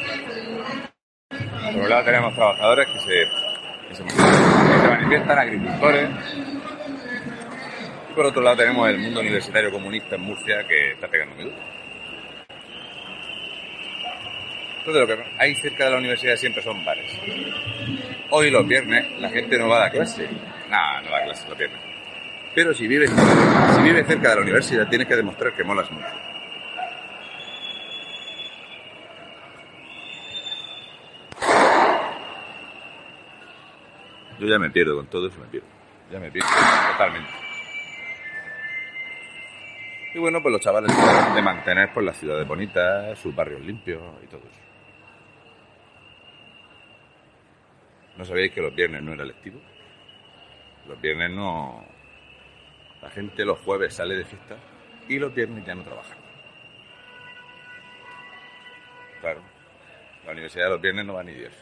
Por 1.29 1.83
un 1.83 1.89
lado 1.89 2.05
tenemos 2.05 2.33
trabajadores 2.33 2.87
que 2.87 2.99
se, 3.01 3.27
que 3.87 3.93
se, 3.93 4.03
manifiestan, 4.89 5.37
agricultores, 5.37 6.09
y 8.09 8.13
por 8.15 8.25
otro 8.25 8.41
lado 8.41 8.57
tenemos 8.57 8.89
el 8.89 8.97
mundo 8.97 9.19
universitario 9.19 9.69
comunista 9.69 10.15
en 10.15 10.21
Murcia 10.21 10.65
que 10.67 10.93
está 10.93 11.07
pegando 11.07 11.35
muy 11.35 11.43
duro. 11.43 11.57
Entonces 14.79 15.01
lo 15.01 15.05
que 15.05 15.23
hay 15.37 15.53
cerca 15.53 15.85
de 15.85 15.91
la 15.91 15.97
universidad 15.97 16.35
siempre 16.35 16.63
son 16.63 16.83
bares. 16.83 17.15
Hoy 18.31 18.49
los 18.49 18.67
viernes 18.67 19.21
la 19.21 19.29
gente 19.29 19.55
no 19.59 19.67
va 19.67 19.75
a 19.75 19.79
dar 19.81 19.91
clase. 19.91 20.27
No, 20.67 21.01
no 21.03 21.11
da 21.11 21.23
clase 21.25 21.47
los 21.47 21.57
viernes. 21.59 21.88
Pero 22.59 22.73
si 22.73 22.89
vives, 22.89 23.09
si 23.09 23.81
vives 23.81 24.05
cerca 24.05 24.31
de 24.31 24.35
la 24.35 24.41
universidad 24.41 24.89
tienes 24.89 25.07
que 25.07 25.15
demostrar 25.15 25.53
que 25.53 25.63
molas 25.63 25.89
mucho. 25.89 26.07
Yo 34.39 34.45
ya 34.45 34.59
me 34.59 34.69
pierdo 34.71 34.97
con 34.97 35.07
todo 35.07 35.29
eso, 35.29 35.39
me 35.39 35.47
pierdo. 35.47 35.69
Ya 36.11 36.19
me 36.19 36.29
pierdo 36.29 36.49
totalmente. 36.91 37.29
Y 40.13 40.19
bueno, 40.19 40.41
pues 40.41 40.51
los 40.51 40.61
chavales 40.61 40.91
de 41.33 41.41
mantener 41.41 41.93
pues, 41.93 42.05
las 42.05 42.17
ciudades 42.17 42.45
bonitas, 42.45 43.17
sus 43.19 43.33
barrios 43.33 43.61
limpios 43.61 44.01
y 44.21 44.27
todo 44.27 44.41
eso. 44.41 44.61
¿No 48.17 48.25
sabíais 48.25 48.51
que 48.51 48.61
los 48.61 48.75
viernes 48.75 49.01
no 49.01 49.13
era 49.13 49.23
lectivo? 49.23 49.61
Los 50.89 50.99
viernes 50.99 51.31
no... 51.31 51.98
La 53.01 53.09
gente 53.09 53.45
los 53.45 53.59
jueves 53.59 53.93
sale 53.93 54.15
de 54.15 54.25
fiesta 54.25 54.57
y 55.07 55.17
los 55.17 55.33
viernes 55.33 55.65
ya 55.65 55.75
no 55.75 55.83
trabaja. 55.83 56.15
Claro. 59.21 59.41
La 60.25 60.31
universidad 60.31 60.69
los 60.69 60.81
viernes 60.81 61.05
no 61.05 61.13
va 61.13 61.23
ni 61.23 61.33
Dios. 61.33 61.53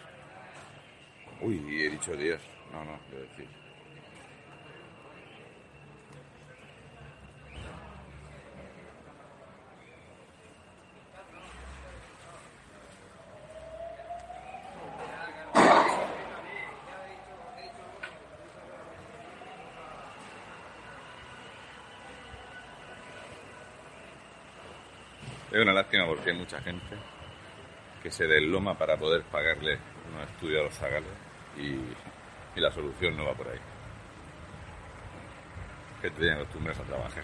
Uy, 1.41 1.57
he 1.81 1.89
dicho 1.89 2.15
Dios. 2.15 2.41
No, 2.71 2.83
no, 2.83 2.99
debo 3.11 3.23
decir. 3.23 3.56
Es 25.57 25.63
una 25.63 25.73
lástima 25.73 26.05
porque 26.05 26.29
hay 26.29 26.37
mucha 26.37 26.61
gente 26.61 26.95
que 28.03 28.11
se 28.11 28.27
desloma 28.27 28.77
para 28.77 28.95
poder 28.95 29.23
pagarle 29.23 29.79
unos 30.07 30.29
estudios 30.29 30.61
a 30.61 30.63
los 30.65 30.73
zagales 30.75 31.09
y, 31.57 32.61
la 32.61 32.71
solución 32.71 33.17
no 33.17 33.25
va 33.25 33.33
por 33.33 33.47
ahí. 33.47 33.57
Que 35.99 36.11
te 36.11 36.19
tienen 36.19 36.37
acostumbrados 36.37 36.79
a 36.81 36.83
trabajar 36.83 37.23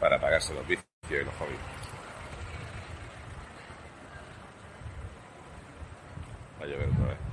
para 0.00 0.18
pagarse 0.18 0.54
los 0.54 0.66
vicios 0.66 0.86
y 1.10 1.14
los 1.22 1.34
hobbies. 1.34 1.60
Va 6.58 6.64
a 6.64 6.66
llover 6.66 6.88
otra 6.88 7.06
vez. 7.08 7.30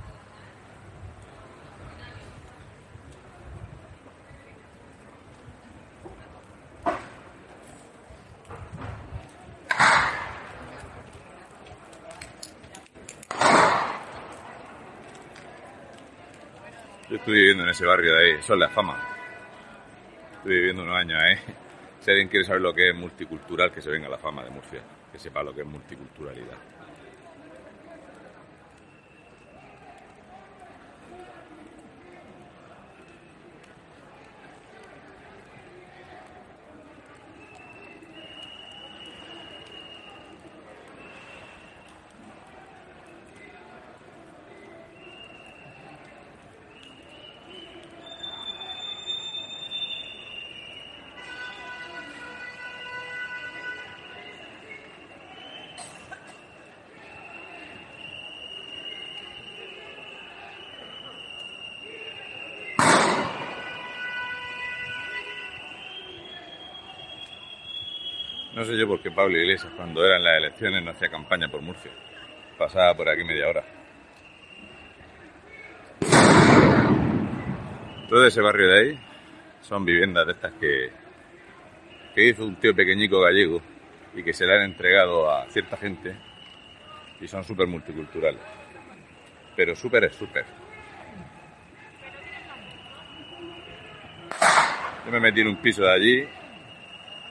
Yo 17.10 17.16
estoy 17.16 17.34
viviendo 17.36 17.62
en 17.62 17.70
ese 17.70 17.86
barrio 17.86 18.12
de 18.14 18.22
ahí, 18.22 18.30
eso 18.38 18.52
es 18.52 18.60
la 18.60 18.68
fama. 18.68 19.02
Estoy 20.36 20.56
viviendo 20.56 20.82
unos 20.82 20.94
años 20.94 21.18
ahí. 21.18 21.36
Si 22.00 22.10
alguien 22.10 22.28
quiere 22.28 22.44
saber 22.44 22.60
lo 22.60 22.74
que 22.74 22.90
es 22.90 22.94
multicultural, 22.94 23.72
que 23.72 23.80
se 23.80 23.90
venga 23.90 24.10
la 24.10 24.18
fama 24.18 24.44
de 24.44 24.50
Murcia, 24.50 24.82
que 25.10 25.18
sepa 25.18 25.42
lo 25.42 25.54
que 25.54 25.62
es 25.62 25.66
multiculturalidad. 25.66 26.58
No 68.58 68.64
sé 68.64 68.76
yo 68.76 68.88
por 68.88 69.00
qué 69.00 69.12
Pablo 69.12 69.38
Iglesias, 69.38 69.72
cuando 69.76 70.04
eran 70.04 70.24
las 70.24 70.38
elecciones, 70.38 70.82
no 70.82 70.90
hacía 70.90 71.08
campaña 71.08 71.48
por 71.48 71.62
Murcia. 71.62 71.92
Pasaba 72.58 72.92
por 72.92 73.08
aquí 73.08 73.22
media 73.22 73.46
hora. 73.46 73.64
Todo 78.08 78.26
ese 78.26 78.40
barrio 78.40 78.66
de 78.66 78.80
ahí 78.80 79.00
son 79.60 79.84
viviendas 79.84 80.26
de 80.26 80.32
estas 80.32 80.52
que, 80.54 80.90
que 82.16 82.30
hizo 82.30 82.46
un 82.46 82.56
tío 82.56 82.74
pequeñico 82.74 83.20
gallego 83.20 83.62
y 84.12 84.24
que 84.24 84.32
se 84.32 84.44
le 84.44 84.56
han 84.56 84.62
entregado 84.62 85.30
a 85.30 85.48
cierta 85.50 85.76
gente 85.76 86.16
y 87.20 87.28
son 87.28 87.44
súper 87.44 87.68
multiculturales. 87.68 88.42
Pero 89.54 89.76
súper 89.76 90.02
es 90.02 90.16
súper. 90.16 90.44
Yo 95.06 95.12
me 95.12 95.20
metí 95.20 95.42
en 95.42 95.46
un 95.46 95.62
piso 95.62 95.84
de 95.84 95.92
allí 95.92 96.28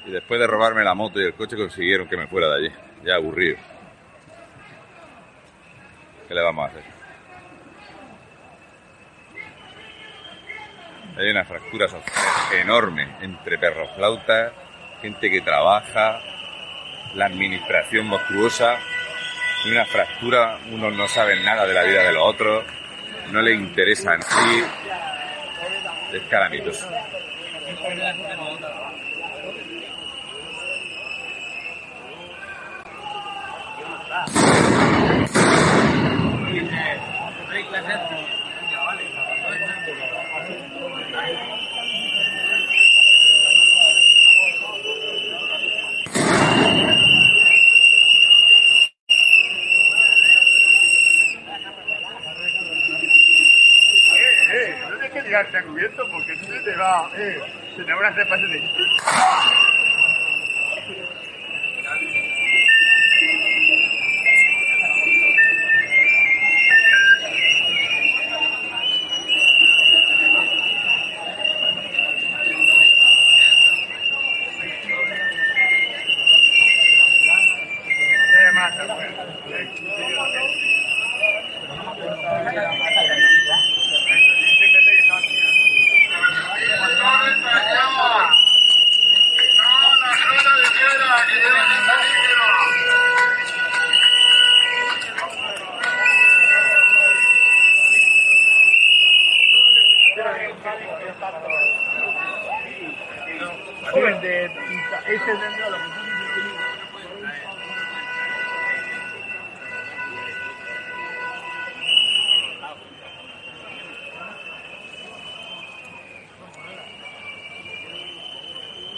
y 0.07 0.11
después 0.11 0.39
de 0.39 0.47
robarme 0.47 0.83
la 0.83 0.93
moto 0.93 1.19
y 1.19 1.25
el 1.25 1.33
coche 1.33 1.57
consiguieron 1.57 2.07
que 2.07 2.15
me 2.15 2.27
fuera 2.27 2.47
de 2.47 2.55
allí. 2.55 2.75
Ya 3.03 3.15
aburrido. 3.15 3.57
¿Qué 6.27 6.33
le 6.33 6.41
vamos 6.41 6.65
a 6.65 6.71
hacer? 6.71 6.83
Hay 11.17 11.29
una 11.29 11.43
fractura 11.43 11.87
social 11.87 12.15
enorme 12.53 13.17
entre 13.21 13.57
perros 13.57 13.89
flautas, 13.95 14.53
gente 15.01 15.29
que 15.29 15.41
trabaja, 15.41 16.19
la 17.15 17.25
administración 17.25 18.07
monstruosa, 18.07 18.77
y 19.65 19.71
una 19.71 19.85
fractura, 19.85 20.59
unos 20.71 20.93
no 20.93 21.07
saben 21.07 21.43
nada 21.43 21.65
de 21.65 21.73
la 21.73 21.83
vida 21.83 22.03
de 22.03 22.13
los 22.13 22.23
otros, 22.23 22.65
no 23.31 23.41
les 23.41 23.59
interesa 23.59 24.13
en 24.13 24.21
sí, 24.21 24.63
es 26.13 26.21
calamitoso. 26.29 26.87
Eh, 34.17 34.23
eh, 54.49 54.81
no 54.89 54.97
dejes 54.97 55.23
llegarte 55.23 55.57
a 55.57 55.63
cubierto 55.63 56.07
porque 56.11 56.35
se 56.37 56.59
te 56.59 56.75
va, 56.75 57.11
eh, 57.15 57.39
se 57.75 57.83
te 57.83 57.93
van 57.93 58.05
a 58.05 58.07
hacer 58.07 58.27
pases 58.27 58.49
de 58.49 58.59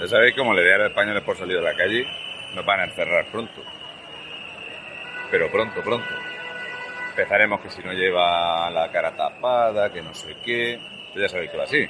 sabéis 0.10 0.36
cómo 0.36 0.54
le 0.54 0.64
dé 0.64 0.74
a 0.74 0.78
los 0.80 0.90
españoles 0.90 1.24
por 1.24 1.38
salir 1.38 1.58
a 1.58 1.62
la 1.62 1.76
calle, 1.76 2.06
nos 2.56 2.66
van 2.66 2.80
a 2.82 2.86
encerrar 2.86 3.26
pronto. 3.32 3.62
Pero 5.32 5.52
pronto, 5.52 5.82
pronto. 5.84 6.10
Empezaremos 7.12 7.62
que 7.62 7.70
si 7.70 7.84
no 7.84 7.94
lleva 7.94 8.70
la 8.72 8.92
cara 8.92 9.16
tapada, 9.16 9.92
que 9.92 10.02
no 10.02 10.14
sé 10.14 10.36
qué. 10.44 10.80
Pues 11.14 11.24
ya 11.24 11.30
sabéis 11.30 11.52
que 11.52 11.58
va 11.58 11.64
así. 11.64 11.88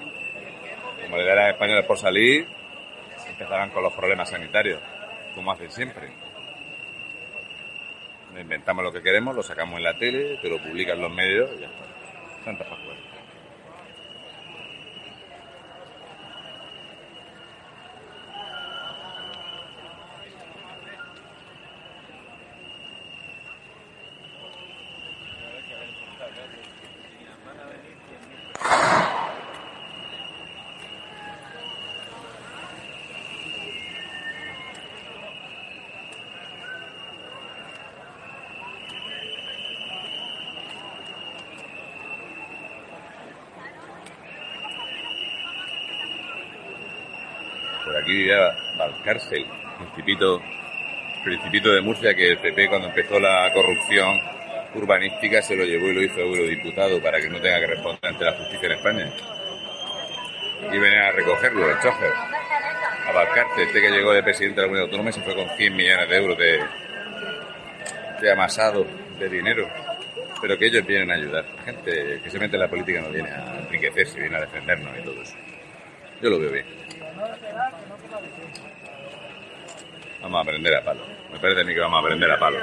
Como 1.04 1.18
le 1.18 1.24
dé 1.24 1.32
a 1.32 1.36
los 1.36 1.54
españoles 1.54 1.86
por 1.86 1.98
salir, 1.98 2.48
empezarán 3.28 3.70
con 3.70 3.84
los 3.84 3.94
problemas 3.94 4.30
sanitarios, 4.30 4.82
como 5.36 5.52
hacen 5.52 5.72
siempre. 5.72 6.12
Inventamos 8.40 8.84
lo 8.84 8.92
que 8.92 9.02
queremos, 9.02 9.36
lo 9.36 9.44
sacamos 9.44 9.78
en 9.78 9.84
la 9.84 9.98
tele, 9.98 10.38
te 10.42 10.50
lo 10.50 10.62
publican 10.62 11.02
los 11.02 11.12
medios 11.12 11.50
y 11.58 11.62
ya 11.62 11.68
está. 11.68 11.86
Santa 12.46 12.64
Pascual. 12.64 12.98
Por 47.90 47.96
aquí 48.10 48.18
vivía 48.18 48.56
Valcárcel, 48.78 49.46
principito, 49.78 50.42
principito 51.24 51.72
de 51.72 51.82
Murcia, 51.82 52.16
que 52.16 52.32
el 52.32 52.38
PP 52.40 52.68
cuando 52.70 52.88
empezó 52.88 53.20
la 53.20 53.52
corrupción 53.54 54.20
urbanística 54.74 55.42
se 55.42 55.56
lo 55.56 55.64
llevó 55.64 55.88
y 55.88 55.94
lo 55.94 56.02
hizo 56.04 56.20
eurodiputado 56.20 57.02
para 57.02 57.20
que 57.20 57.30
no 57.30 57.40
tenga 57.40 57.60
que 57.60 57.68
responder 57.68 58.00
ante 58.04 58.26
la 58.26 58.34
justicia 58.34 58.66
en 58.66 58.72
España. 58.72 59.14
Y 60.72 60.78
venía 60.78 61.08
a 61.08 61.12
recogerlo, 61.12 61.70
el 61.70 61.80
chofer. 61.80 62.12
A 63.08 63.12
Valcárcel, 63.12 63.68
este 63.68 63.82
que 63.82 63.90
llegó 63.92 64.14
de 64.14 64.24
presidente 64.24 64.62
de 64.62 64.62
la 64.62 64.68
Comunidad 64.68 64.86
Autónoma 64.86 65.10
y 65.10 65.14
se 65.14 65.22
fue 65.22 65.36
con 65.36 65.50
100 65.50 65.76
millones 65.76 66.10
de 66.10 66.16
euros 66.18 66.38
de, 66.38 66.60
de 68.22 68.32
amasado 68.32 68.86
de 69.20 69.30
dinero. 69.30 69.68
Pero 70.42 70.58
que 70.58 70.68
ellos 70.68 70.86
vienen 70.86 71.12
a 71.12 71.16
ayudar. 71.16 71.46
La 71.58 71.64
gente 71.64 72.22
que 72.24 72.30
se 72.30 72.40
mete 72.40 72.56
en 72.56 72.62
la 72.62 72.70
política 72.70 73.02
no 73.02 73.10
viene 73.10 73.30
a 73.30 73.60
enriquecerse, 73.60 74.20
viene 74.20 74.38
a 74.38 74.42
defendernos 74.42 74.98
y 74.98 75.04
todo 75.04 75.22
eso. 75.22 75.36
Yo 76.22 76.30
lo 76.30 76.40
veo 76.40 76.52
bien. 76.52 76.79
Vamos 80.22 80.38
a 80.38 80.42
aprender 80.42 80.76
a 80.76 80.84
palo. 80.84 81.02
Me 81.32 81.40
parece 81.40 81.62
a 81.62 81.64
mí 81.64 81.74
que 81.74 81.80
vamos 81.80 81.98
a 81.98 82.00
aprender 82.02 82.32
a 82.32 82.40
palo. 82.40 82.60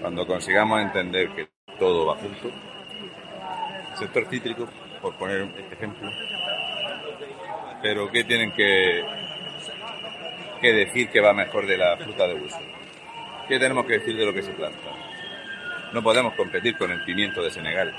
Cuando 0.00 0.26
consigamos 0.26 0.82
entender 0.82 1.30
que 1.30 1.48
todo 1.78 2.06
va 2.06 2.16
junto, 2.16 2.48
el 2.48 3.98
sector 3.98 4.26
cítrico, 4.26 4.68
por 5.00 5.14
poner 5.16 5.42
este 5.56 5.74
ejemplo, 5.74 6.08
pero 7.82 8.10
¿qué 8.10 8.24
tienen 8.24 8.52
que, 8.52 9.04
que 10.60 10.72
decir 10.72 11.08
que 11.08 11.20
va 11.20 11.32
mejor 11.32 11.66
de 11.66 11.78
la 11.78 11.96
fruta 11.96 12.26
de 12.26 12.34
uso? 12.34 12.58
¿Qué 13.48 13.58
tenemos 13.58 13.86
que 13.86 13.94
decir 13.94 14.16
de 14.16 14.26
lo 14.26 14.32
que 14.32 14.42
se 14.42 14.52
planta? 14.52 15.03
No 15.94 16.02
podemos 16.02 16.34
competir 16.34 16.76
con 16.76 16.90
el 16.90 17.04
pimiento 17.04 17.40
de 17.40 17.52
Senegal. 17.52 17.94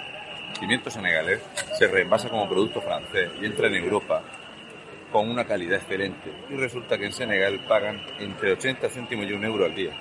El 0.54 0.60
pimiento 0.60 0.90
senegalés 0.90 1.42
se 1.80 1.88
reenvasa 1.88 2.28
como 2.28 2.46
producto 2.46 2.82
francés 2.82 3.32
y 3.40 3.46
entra 3.46 3.68
en 3.68 3.76
Europa 3.76 4.22
con 5.14 5.30
una 5.30 5.46
calidad 5.46 5.80
excelente. 5.80 6.30
Y 6.50 6.58
resulta 6.58 6.98
que 6.98 7.06
en 7.06 7.14
Senegal 7.14 7.58
pagan 7.70 8.06
entre 8.20 8.52
80 8.52 8.90
céntimos 8.90 9.26
y 9.28 9.32
un 9.32 9.46
euro 9.46 9.64
al 9.64 9.74
día. 9.74 9.92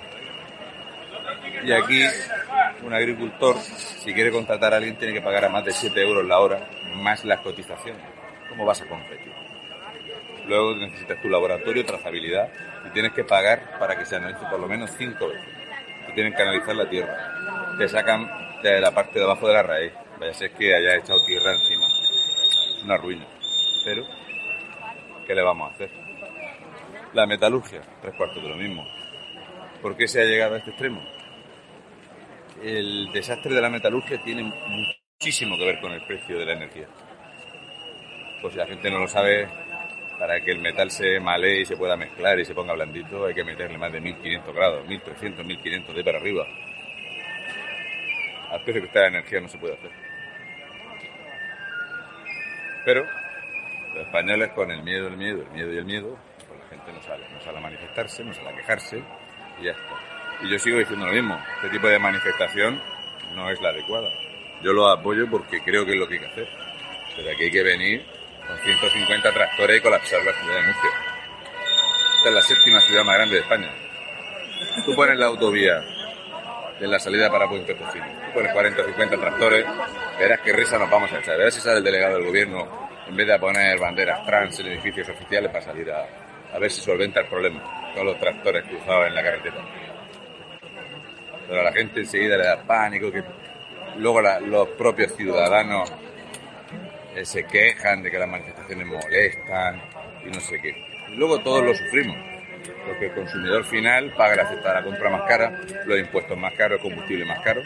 Y 1.63 1.71
aquí 1.71 2.03
un 2.83 2.93
agricultor, 2.93 3.55
si 3.59 4.13
quiere 4.13 4.29
contratar 4.29 4.73
a 4.73 4.75
alguien, 4.75 4.97
tiene 4.97 5.13
que 5.13 5.21
pagar 5.21 5.45
a 5.45 5.49
más 5.49 5.63
de 5.63 5.71
7 5.71 5.97
euros 6.01 6.25
la 6.25 6.39
hora, 6.39 6.67
más 6.95 7.23
las 7.23 7.39
cotizaciones. 7.39 8.03
¿Cómo 8.49 8.65
vas 8.65 8.81
a 8.81 8.87
competir? 8.87 9.31
Luego 10.47 10.75
necesitas 10.75 11.21
tu 11.21 11.29
laboratorio, 11.29 11.85
trazabilidad, 11.85 12.49
y 12.85 12.89
tienes 12.89 13.13
que 13.13 13.23
pagar 13.23 13.79
para 13.79 13.97
que 13.97 14.05
se 14.05 14.17
analice 14.17 14.45
por 14.51 14.59
lo 14.59 14.67
menos 14.67 14.91
5 14.97 15.27
veces. 15.29 15.45
Te 16.07 16.11
tienen 16.11 16.33
que 16.33 16.41
analizar 16.41 16.75
la 16.75 16.89
tierra. 16.89 17.44
Te 17.77 17.89
sacan 17.89 18.25
de 18.63 18.79
la 18.79 18.91
parte 18.91 19.19
de 19.19 19.25
abajo 19.25 19.47
de 19.49 19.53
la 19.53 19.63
raíz. 19.63 19.91
Vaya 20.17 20.33
ser 20.33 20.51
que 20.51 20.73
haya 20.73 20.95
echado 20.95 21.25
tierra 21.25 21.51
encima. 21.51 21.85
Una 22.85 22.95
ruina. 22.95 23.27
Pero, 23.83 24.03
¿qué 25.27 25.35
le 25.35 25.41
vamos 25.41 25.69
a 25.69 25.75
hacer? 25.75 25.91
La 27.13 27.25
metalurgia, 27.25 27.81
tres 28.01 28.15
cuartos 28.15 28.41
de 28.41 28.47
lo 28.47 28.55
mismo. 28.55 28.85
¿Por 29.81 29.97
qué 29.97 30.07
se 30.07 30.21
ha 30.21 30.25
llegado 30.25 30.55
a 30.55 30.59
este 30.59 30.69
extremo? 30.69 31.01
El 32.63 33.11
desastre 33.11 33.53
de 33.53 33.61
la 33.61 33.69
metalurgia 33.69 34.23
tiene 34.23 34.43
muchísimo 34.43 35.57
que 35.57 35.65
ver 35.65 35.81
con 35.81 35.91
el 35.91 36.05
precio 36.05 36.39
de 36.39 36.45
la 36.45 36.53
energía. 36.53 36.87
Pues 38.41 38.53
si 38.53 38.59
la 38.59 38.67
gente 38.67 38.89
no 38.89 38.99
lo 38.99 39.07
sabe, 39.09 39.49
para 40.17 40.39
que 40.39 40.51
el 40.51 40.59
metal 40.59 40.89
se 40.91 41.19
malee 41.19 41.61
y 41.61 41.65
se 41.65 41.75
pueda 41.75 41.97
mezclar 41.97 42.39
y 42.39 42.45
se 42.45 42.55
ponga 42.55 42.73
blandito, 42.73 43.25
hay 43.25 43.33
que 43.33 43.43
meterle 43.43 43.77
más 43.77 43.91
de 43.91 43.99
1500 43.99 44.55
grados, 44.55 44.87
1300, 44.87 45.45
1500 45.45 45.95
de 45.95 46.03
para 46.05 46.19
arriba. 46.19 46.45
Al 48.51 48.63
precio 48.63 48.81
que 48.81 48.87
está 48.87 49.01
la 49.01 49.07
energía 49.07 49.41
no 49.41 49.47
se 49.47 49.57
puede 49.57 49.73
hacer. 49.73 49.91
Pero 52.85 53.03
los 53.93 54.05
españoles 54.05 54.51
con 54.53 54.69
el 54.71 54.83
miedo, 54.83 55.07
el 55.07 55.17
miedo, 55.17 55.41
el 55.41 55.49
miedo 55.49 55.73
y 55.73 55.77
el 55.77 55.85
miedo, 55.85 56.17
pues 56.47 56.59
la 56.59 56.67
gente 56.67 56.93
no 56.93 57.01
sale, 57.01 57.25
no 57.33 57.41
sale 57.41 57.57
a 57.57 57.61
manifestarse, 57.61 58.23
no 58.23 58.33
sale 58.33 58.49
a 58.49 58.55
quejarse 58.55 59.03
y 59.59 59.65
ya 59.65 59.71
está. 59.71 60.05
Y 60.43 60.51
yo 60.51 60.59
sigo 60.59 60.77
diciendo 60.77 61.05
lo 61.05 61.13
mismo, 61.13 61.39
este 61.55 61.69
tipo 61.69 61.87
de 61.87 61.97
manifestación 61.97 62.81
no 63.35 63.49
es 63.49 63.59
la 63.61 63.69
adecuada. 63.69 64.09
Yo 64.61 64.73
lo 64.73 64.89
apoyo 64.89 65.29
porque 65.29 65.61
creo 65.61 65.85
que 65.85 65.93
es 65.93 65.97
lo 65.97 66.07
que 66.07 66.15
hay 66.15 66.19
que 66.19 66.27
hacer. 66.27 66.47
Pero 67.15 67.31
aquí 67.31 67.43
hay 67.43 67.51
que 67.51 67.63
venir 67.63 68.05
con 68.47 68.57
150 68.57 69.31
tractores 69.31 69.77
y 69.77 69.81
colapsar 69.81 70.23
la 70.23 70.33
ciudad 70.33 70.55
de 70.55 70.61
Murcia. 70.61 70.89
Esta 72.17 72.29
es 72.29 72.35
la 72.35 72.41
séptima 72.41 72.79
ciudad 72.81 73.03
más 73.03 73.15
grande 73.15 73.35
de 73.35 73.41
España. 73.41 73.71
Tú 74.85 74.95
pones 74.95 75.17
la 75.17 75.27
autovía 75.27 75.81
de 76.79 76.87
la 76.87 76.99
salida 76.99 77.31
para 77.31 77.47
Puente 77.47 77.73
Tocino, 77.73 78.05
tú 78.05 78.14
pones 78.35 78.51
40 78.51 78.81
o 78.81 78.85
50 78.85 79.17
tractores, 79.17 79.65
verás 80.19 80.39
qué 80.41 80.53
risa 80.53 80.77
nos 80.77 80.89
vamos 80.89 81.11
a 81.13 81.19
echar. 81.19 81.37
Verás 81.37 81.53
si 81.53 81.61
sale 81.61 81.77
el 81.77 81.83
delegado 81.83 82.17
del 82.17 82.25
gobierno 82.25 82.67
en 83.07 83.15
vez 83.15 83.27
de 83.27 83.39
poner 83.39 83.79
banderas 83.79 84.25
trans 84.25 84.59
en 84.59 84.67
edificios 84.67 85.07
oficiales 85.09 85.49
para 85.51 85.63
salir 85.63 85.89
a, 85.91 86.59
ver 86.59 86.69
si 86.69 86.81
solventa 86.81 87.21
el 87.21 87.27
problema 87.27 87.91
con 87.95 88.05
los 88.05 88.19
tractores 88.19 88.63
cruzados 88.65 89.07
en 89.07 89.15
la 89.15 89.23
carretera. 89.23 89.55
Pero 91.47 91.61
a 91.61 91.63
la 91.63 91.73
gente 91.73 92.01
enseguida 92.01 92.37
le 92.37 92.45
da 92.45 92.63
pánico, 92.63 93.11
que 93.11 93.23
luego 93.97 94.21
los 94.21 94.67
propios 94.69 95.13
ciudadanos 95.15 95.91
eh, 97.15 97.23
se 97.23 97.45
quejan 97.45 98.03
de 98.03 98.11
que 98.11 98.19
las 98.19 98.27
manifestaciones 98.27 98.87
molestan 98.87 99.81
y 100.25 100.29
no 100.29 100.39
sé 100.41 100.59
qué. 100.61 100.75
Luego 101.11 101.39
todos 101.39 101.63
lo 101.63 101.73
sufrimos, 101.73 102.17
porque 102.85 103.05
el 103.05 103.13
consumidor 103.13 103.63
final 103.65 104.11
paga 104.17 104.35
la 104.37 104.47
cesta 104.49 104.69
de 104.69 104.75
la 104.75 104.83
compra 104.83 105.09
más 105.09 105.21
cara, 105.23 105.61
los 105.85 105.99
impuestos 105.99 106.37
más 106.37 106.53
caros, 106.55 106.77
el 106.77 106.89
combustible 106.89 107.25
más 107.25 107.41
caro. 107.41 107.61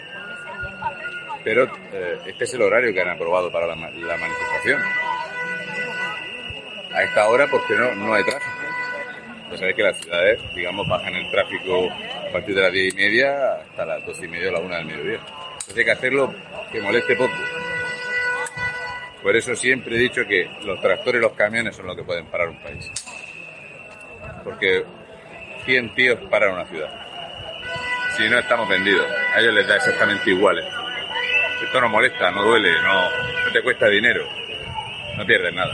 Pero 1.50 1.64
eh, 1.94 2.20
este 2.28 2.44
es 2.44 2.54
el 2.54 2.62
horario 2.62 2.94
que 2.94 3.02
han 3.02 3.10
aprobado 3.10 3.52
para 3.52 3.66
la, 3.66 3.74
ma- 3.74 3.90
la 3.90 4.18
manifestación. 4.18 4.80
A 6.94 7.02
esta 7.02 7.28
hora 7.28 7.48
porque 7.48 7.74
no, 7.74 7.96
no 7.96 8.14
hay 8.14 8.24
tráfico. 8.24 8.52
Ya 9.50 9.58
sabéis 9.58 9.76
que 9.76 9.82
las 9.82 9.98
ciudades, 9.98 10.40
digamos, 10.54 10.88
bajan 10.88 11.16
el 11.16 11.32
tráfico 11.32 11.90
a 11.92 12.32
partir 12.32 12.54
de 12.54 12.62
las 12.62 12.72
10 12.72 12.94
y 12.94 12.96
media 12.98 13.54
hasta 13.68 13.84
las 13.84 14.06
12 14.06 14.26
y 14.26 14.28
media 14.28 14.50
o 14.50 14.52
la 14.52 14.60
1 14.60 14.76
del 14.76 14.86
mediodía. 14.86 15.20
Entonces 15.54 15.78
hay 15.78 15.86
que 15.86 15.92
hacerlo 15.92 16.36
que 16.72 16.82
moleste 16.82 17.16
poco. 17.16 17.34
Por 19.24 19.36
eso 19.36 19.56
siempre 19.56 19.96
he 19.96 20.00
dicho 20.00 20.22
que 20.28 20.48
los 20.66 20.80
tractores 20.82 21.20
y 21.20 21.24
los 21.24 21.34
camiones 21.34 21.76
son 21.76 21.88
los 21.88 21.96
que 21.96 22.04
pueden 22.04 22.28
parar 22.28 22.50
un 22.50 22.62
país. 22.62 22.92
Porque 24.44 24.84
100 25.66 25.96
tíos 25.96 26.20
paran 26.30 26.54
una 26.54 26.66
ciudad. 26.68 26.90
Si 28.18 28.30
no 28.30 28.38
estamos 28.38 28.70
vendidos, 28.70 29.08
a 29.36 29.40
ellos 29.40 29.54
les 29.56 29.68
da 29.68 29.78
exactamente 29.78 30.30
igual. 30.30 30.60
Esto. 31.66 31.82
No 31.82 31.90
molesta, 31.90 32.32
no 32.32 32.44
duele, 32.44 32.72
no, 32.82 33.10
no 33.46 33.52
te 33.52 33.62
cuesta 33.62 33.88
dinero, 33.88 34.26
no 35.18 35.26
pierdes 35.26 35.54
nada. 35.54 35.74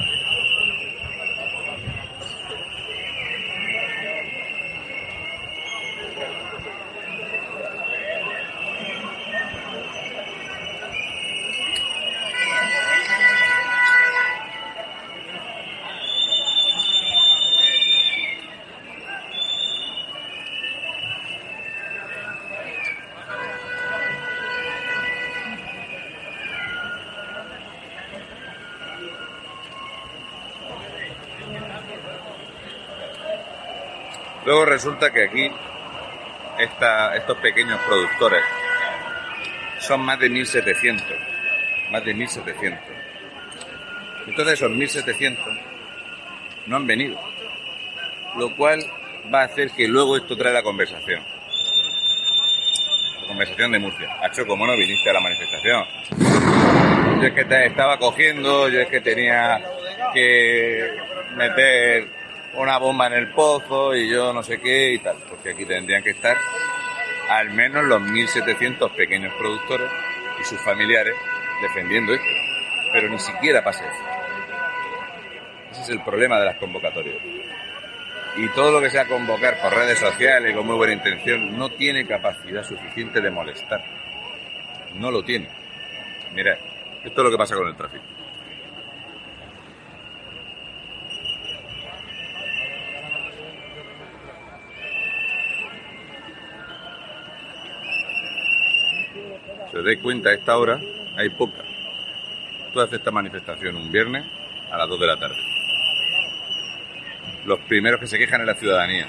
Luego 34.46 34.65
resulta 34.76 35.12
que 35.12 35.24
aquí 35.24 35.52
esta- 36.60 37.16
estos 37.16 37.38
pequeños 37.38 37.80
productores 37.88 38.44
son 39.80 40.02
más 40.02 40.20
de 40.20 40.30
1.700. 40.30 41.18
Más 41.92 42.04
de 42.04 42.14
1.700. 42.14 42.80
Entonces 44.28 44.54
esos 44.56 44.72
1.700 44.72 45.46
no 46.68 46.76
han 46.76 46.88
venido. 46.88 47.18
Lo 48.38 48.54
cual 48.56 48.80
va 49.34 49.42
a 49.44 49.46
hacer 49.46 49.72
que 49.72 49.88
luego 49.88 50.18
esto 50.18 50.36
trae 50.36 50.52
la 50.54 50.62
conversación. 50.64 51.24
La 53.22 53.28
conversación 53.28 53.72
de 53.72 53.80
Murcia. 53.80 54.10
Hacho, 54.22 54.46
¿cómo 54.46 54.68
no 54.68 54.74
viniste 54.76 55.10
a 55.10 55.14
la 55.14 55.22
manifestación? 55.22 55.86
Yo 57.22 57.28
es 57.28 57.34
que 57.34 57.46
te 57.46 57.66
estaba 57.68 57.98
cogiendo, 57.98 58.68
yo 58.70 58.82
es 58.82 58.90
que 58.90 59.00
tenía 59.02 59.62
que 60.14 60.92
meter 61.38 62.08
una 62.58 62.78
bomba 62.78 63.08
en 63.08 63.14
el 63.14 63.32
pozo 63.32 63.96
y 63.96 64.10
yo 64.10 64.34
no 64.34 64.44
sé 64.44 64.60
qué 64.60 64.94
y 64.94 65.00
tal. 65.00 65.18
Porque 65.30 65.52
aquí 65.52 65.66
tendrían 65.66 66.04
que 66.04 66.12
estar 66.12 66.38
al 67.30 67.50
menos 67.52 67.84
los 67.86 68.02
1.700 68.02 68.92
pequeños 68.92 69.34
productores 69.36 69.90
y 70.40 70.44
sus 70.44 70.60
familiares 70.62 71.16
defendiendo 71.62 72.14
esto. 72.14 72.28
Pero 72.92 73.10
ni 73.10 73.20
siquiera 73.20 73.64
pasa 73.64 73.84
eso. 73.86 74.04
Ese 75.72 75.82
es 75.82 75.90
el 75.90 76.02
problema 76.04 76.40
de 76.40 76.46
las 76.46 76.58
convocatorias. 76.58 77.18
Y 78.38 78.48
todo 78.50 78.72
lo 78.72 78.82
que 78.82 78.90
sea 78.90 79.08
convocar 79.08 79.62
por 79.62 79.74
redes 79.74 80.00
sociales 80.00 80.56
con 80.56 80.68
muy 80.68 80.76
buena 80.76 80.94
intención 80.94 81.58
no 81.58 81.70
tiene 81.70 82.06
capacidad 82.06 82.64
suficiente 82.64 83.22
de 83.22 83.32
molestar. 83.32 83.84
No 84.96 85.10
lo 85.10 85.24
tiene. 85.24 85.48
Mira, 86.34 86.58
esto 87.04 87.22
es 87.22 87.24
lo 87.24 87.32
que 87.32 87.38
pasa 87.38 87.56
con 87.56 87.68
el 87.68 87.76
tráfico. 87.76 88.04
Os 99.76 99.84
dais 99.84 100.00
cuenta, 100.00 100.30
a 100.30 100.34
esta 100.34 100.58
hora 100.58 100.80
hay 101.18 101.28
poca. 101.28 101.62
Tú 102.72 102.80
haces 102.80 103.00
esta 103.00 103.12
manifestación 103.12 103.76
un 103.76 103.92
viernes 103.92 104.24
a 104.72 104.78
las 104.78 104.88
2 104.88 105.00
de 105.02 105.08
la 105.08 105.20
tarde. 105.20 105.36
Los 107.46 107.60
primeros 107.68 108.00
que 108.00 108.08
se 108.08 108.18
quejan 108.18 108.40
es 108.40 108.48
la 108.48 108.56
ciudadanía, 108.56 109.06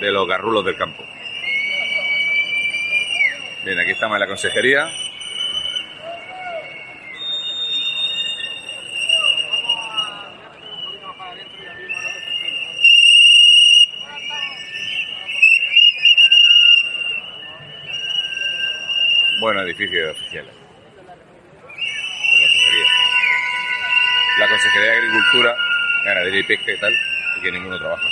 de 0.00 0.10
los 0.10 0.26
garrulos 0.26 0.64
del 0.64 0.76
campo. 0.76 1.04
Bien, 3.62 3.78
aquí 3.78 3.90
estamos 3.90 4.16
en 4.16 4.20
la 4.20 4.26
consejería. 4.26 4.88
Bueno, 19.54 19.68
edificio 19.68 20.10
oficial. 20.10 20.46
La 20.46 20.54
consejería. 22.38 22.86
La 24.38 24.48
consejería 24.48 24.92
de 24.92 24.96
Agricultura, 24.96 25.54
Ganadería 26.06 26.40
y 26.40 26.44
Pesca 26.44 26.72
y 26.72 26.80
tal, 26.80 26.94
y 27.36 27.40
que 27.42 27.52
ninguno 27.52 27.78
trabaja. 27.78 28.08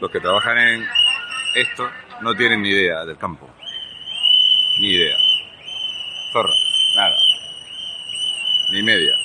Los 0.00 0.10
que 0.12 0.20
trabajan 0.20 0.58
en 0.58 0.86
esto 1.56 1.90
no 2.20 2.34
tienen 2.34 2.62
ni 2.62 2.70
idea 2.70 3.04
del 3.04 3.18
campo. 3.18 3.48
Ni 4.78 4.90
idea. 4.90 5.16
Zorra. 6.32 6.52
Nada. 6.96 7.16
Ni 8.70 8.82
media. 8.82 9.16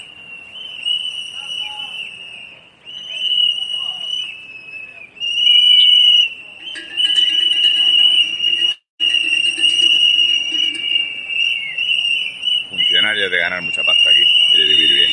Funcionario 12.69 13.29
de 13.29 13.37
ganar 13.37 13.61
mucha 13.63 13.83
pasta 13.83 14.09
aquí 14.11 14.23
y 14.53 14.57
de 14.59 14.65
vivir 14.65 14.93
bien. 14.93 15.11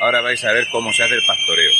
Ahora 0.00 0.22
vais 0.22 0.42
a 0.44 0.52
ver 0.52 0.66
cómo 0.70 0.92
se 0.92 1.02
hace 1.02 1.14
el 1.14 1.22
pastoreo. 1.26 1.72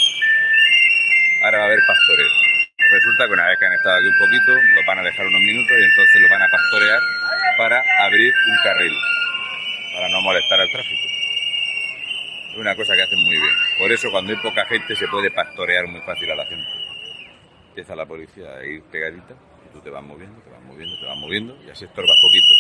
Ahora 1.43 1.59
va 1.59 1.65
a 1.65 1.67
haber 1.69 1.81
pastoreo. 1.87 2.46
Resulta 2.91 3.27
que 3.27 3.33
una 3.33 3.47
vez 3.49 3.59
que 3.59 3.67
han 3.67 3.73
estado 3.73 3.97
aquí 3.97 4.07
un 4.07 4.19
poquito, 4.19 4.53
los 4.55 4.87
van 4.87 4.99
a 4.99 5.03
dejar 5.03 5.27
unos 5.27 5.43
minutos 5.43 5.77
y 5.77 5.85
entonces 5.85 6.21
los 6.23 6.31
van 6.31 6.43
a 6.43 6.49
pastorear 6.49 7.01
para 7.59 7.83
abrir 8.07 8.33
un 8.33 8.57
carril, 8.63 8.95
para 9.95 10.09
no 10.09 10.21
molestar 10.23 10.61
al 10.61 10.71
tráfico. 10.71 11.07
Es 12.53 12.59
una 12.59 12.77
cosa 12.77 12.95
que 12.95 13.03
hacen 13.03 13.19
muy 13.19 13.37
bien. 13.37 13.55
Por 13.79 13.91
eso 13.91 14.11
cuando 14.11 14.33
hay 14.33 14.39
poca 14.39 14.65
gente 14.67 14.95
se 14.95 15.09
puede 15.09 15.31
pastorear 15.31 15.89
muy 15.89 16.01
fácil 16.03 16.31
a 16.31 16.37
la 16.37 16.47
gente. 16.47 16.71
Empieza 17.71 17.97
la 17.97 18.07
policía 18.07 18.55
a 18.55 18.65
ir 18.65 18.83
pegadita 18.85 19.35
y 19.67 19.73
tú 19.73 19.81
te 19.81 19.91
vas 19.91 20.05
moviendo, 20.05 20.41
te 20.43 20.51
vas 20.51 20.63
moviendo, 20.63 20.97
te 20.99 21.07
vas 21.07 21.19
moviendo 21.19 21.59
y 21.67 21.71
así 21.71 21.85
estorbas 21.85 22.19
poquito. 22.23 22.55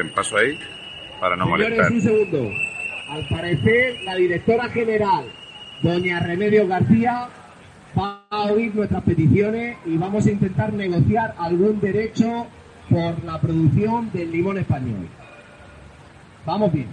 Abren 0.00 0.14
paso 0.14 0.38
ahí 0.38 0.58
para 1.20 1.36
no 1.36 1.44
Señores, 1.44 1.68
molestar. 1.68 1.92
un 1.92 2.00
segundo. 2.00 2.50
Al 3.10 3.28
parecer, 3.28 3.96
la 4.04 4.14
directora 4.14 4.68
general, 4.70 5.26
doña 5.82 6.20
Remedios 6.20 6.66
García, 6.66 7.28
va 7.98 8.24
a 8.30 8.44
oír 8.44 8.74
nuestras 8.74 9.02
peticiones 9.02 9.76
y 9.84 9.98
vamos 9.98 10.26
a 10.26 10.30
intentar 10.30 10.72
negociar 10.72 11.34
algún 11.36 11.80
derecho 11.80 12.46
por 12.88 13.22
la 13.24 13.38
producción 13.42 14.10
del 14.12 14.32
limón 14.32 14.56
español. 14.56 15.06
Vamos 16.46 16.72
bien. 16.72 16.88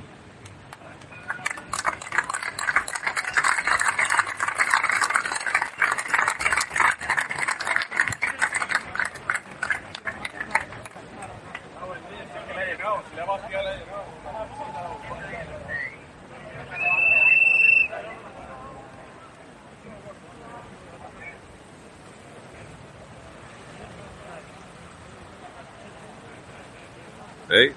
¿Veis? 27.48 27.74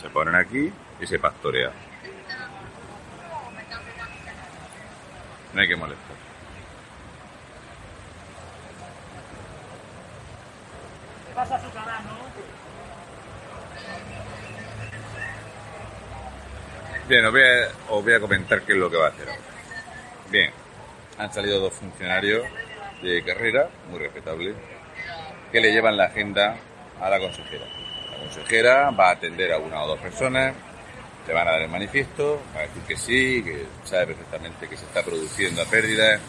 Se 0.00 0.08
ponen 0.10 0.34
aquí 0.34 0.72
y 1.00 1.06
No 5.52 5.60
hay 5.60 5.68
que 5.68 5.76
molestar. 5.76 6.16
Pasa 11.34 11.60
su 11.60 11.70
canal, 11.72 12.04
¿no? 12.04 12.22
Bien, 17.08 17.24
os 17.26 17.32
voy, 17.32 18.12
a, 18.12 18.16
a 18.16 18.20
comentar 18.20 18.62
qué 18.62 18.72
es 18.72 18.78
lo 18.78 18.90
que 18.90 18.96
va 18.96 19.06
a 19.06 19.08
hacer. 19.10 19.28
Bien, 20.30 20.50
han 21.18 21.32
salido 21.32 21.60
dos 21.60 21.74
funcionarios 21.74 22.44
de 23.02 23.22
carrera, 23.24 23.68
muy 23.90 23.98
respetables, 23.98 24.54
que 25.50 25.60
le 25.60 25.72
llevan 25.72 25.96
la 25.96 26.04
agenda 26.04 26.56
a 27.00 27.10
la 27.10 27.18
consejera. 27.18 27.66
La 28.12 28.18
consejera 28.18 28.90
va 28.90 29.08
a 29.08 29.12
atender 29.12 29.52
a 29.52 29.58
una 29.58 29.82
o 29.82 29.88
dos 29.88 29.98
personas, 29.98 30.54
le 31.26 31.32
van 31.32 31.48
a 31.48 31.52
dar 31.52 31.62
el 31.62 31.68
manifiesto, 31.68 32.40
a 32.56 32.60
decir 32.60 32.82
que 32.82 32.96
sí, 32.96 33.42
que 33.42 33.64
sabe 33.84 34.06
perfectamente 34.06 34.68
que 34.68 34.76
se 34.76 34.84
está 34.84 35.02
produciendo 35.02 35.62
a 35.62 35.64
pérdidas, 35.66 36.20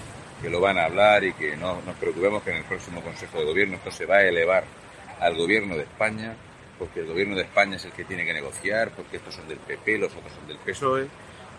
que 0.42 0.50
lo 0.50 0.60
van 0.60 0.78
a 0.78 0.86
hablar 0.86 1.24
y 1.24 1.34
que 1.34 1.56
no 1.56 1.82
nos 1.82 1.96
preocupemos 1.96 2.44
que 2.44 2.52
en 2.52 2.58
el 2.58 2.64
próximo 2.64 3.02
Consejo 3.02 3.40
de 3.40 3.46
Gobierno 3.46 3.78
esto 3.78 3.92
se 3.92 4.06
va 4.06 4.18
a 4.18 4.24
elevar 4.24 4.64
al 5.20 5.36
Gobierno 5.36 5.76
de 5.76 5.84
España, 5.84 6.36
porque 6.78 7.00
el 7.00 7.08
Gobierno 7.08 7.36
de 7.36 7.44
España 7.44 7.78
es 7.78 7.86
el 7.86 7.92
que 7.92 8.04
tiene 8.04 8.26
que 8.26 8.34
negociar, 8.34 8.92
porque 8.92 9.18
estos 9.18 9.34
son 9.34 9.48
del 9.48 9.60
PP, 9.60 9.98
los 9.98 10.14
otros 10.14 10.34
son 10.34 10.48
del 10.48 10.58
PSOE, 10.58 11.08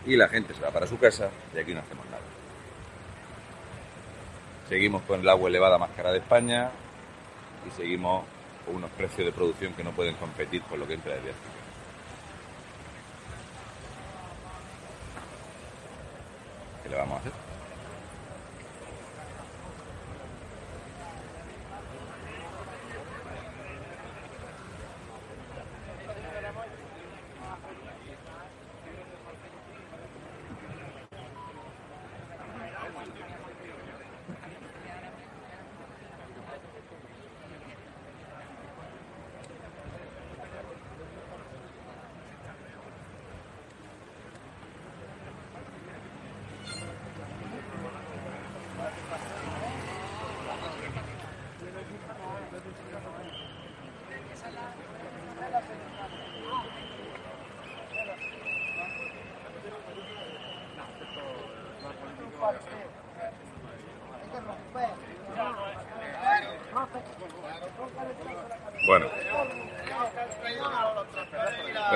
y 0.06 0.16
la 0.16 0.28
gente 0.28 0.54
se 0.54 0.60
va 0.60 0.70
para 0.70 0.86
su 0.86 0.98
casa 0.98 1.30
y 1.54 1.58
aquí 1.58 1.72
no 1.74 1.80
hacemos 1.80 2.04
nada. 2.06 2.22
Seguimos 4.68 5.02
con 5.02 5.20
el 5.20 5.28
agua 5.28 5.48
elevada 5.48 5.78
más 5.78 5.90
cara 5.96 6.12
de 6.12 6.18
España 6.18 6.70
y 7.66 7.70
seguimos 7.76 8.24
con 8.64 8.76
unos 8.76 8.90
precios 8.90 9.26
de 9.26 9.32
producción 9.32 9.72
que 9.74 9.84
no 9.84 9.92
pueden 9.92 10.14
competir 10.16 10.62
con 10.62 10.78
lo 10.78 10.86
que 10.86 10.94
entra 10.94 11.14
desde 11.14 11.30
África. 11.30 11.63
Le 16.94 17.00
vamos 17.00 17.20
a? 17.26 17.43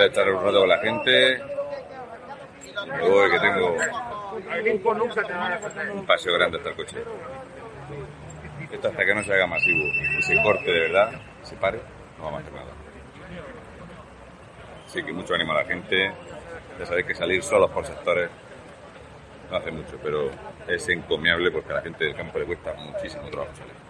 Estar 0.09 0.29
un 0.29 0.43
rato 0.43 0.61
con 0.61 0.69
la 0.69 0.79
gente. 0.79 1.43
Me 2.87 3.09
voy 3.09 3.31
que 3.31 3.41
tengo 3.41 3.77
un 5.95 6.07
paseo 6.07 6.35
grande 6.35 6.59
hasta 6.59 6.71
el 6.71 6.77
coche. 6.77 6.97
Esto 8.71 8.89
hasta 8.89 9.05
que 9.05 9.15
no 9.15 9.23
se 9.23 9.33
haga 9.33 9.47
masivo 9.47 9.85
y 10.19 10.23
se 10.23 10.43
corte 10.43 10.71
de 10.71 10.81
verdad, 10.81 11.11
se 11.43 11.57
pare, 11.57 11.81
no 12.19 12.25
vamos 12.25 12.41
a 12.41 12.43
hacer 12.43 12.53
nada. 12.53 12.73
Así 14.87 15.03
que 15.03 15.13
mucho 15.13 15.35
ánimo 15.35 15.53
a 15.53 15.63
la 15.63 15.65
gente. 15.65 16.13
Ya 16.79 16.87
sabéis 16.87 17.07
que 17.07 17.15
salir 17.15 17.43
solos 17.43 17.71
por 17.71 17.85
sectores 17.85 18.31
no 19.51 19.57
hace 19.57 19.71
mucho, 19.71 19.99
pero 20.03 20.31
es 20.67 20.89
encomiable 20.89 21.51
porque 21.51 21.73
a 21.73 21.77
la 21.77 21.83
gente 21.83 22.05
del 22.05 22.15
campo 22.15 22.39
le 22.39 22.45
cuesta 22.45 22.75
muchísimo 22.75 23.29
trabajo 23.29 23.55
salir. 23.57 23.88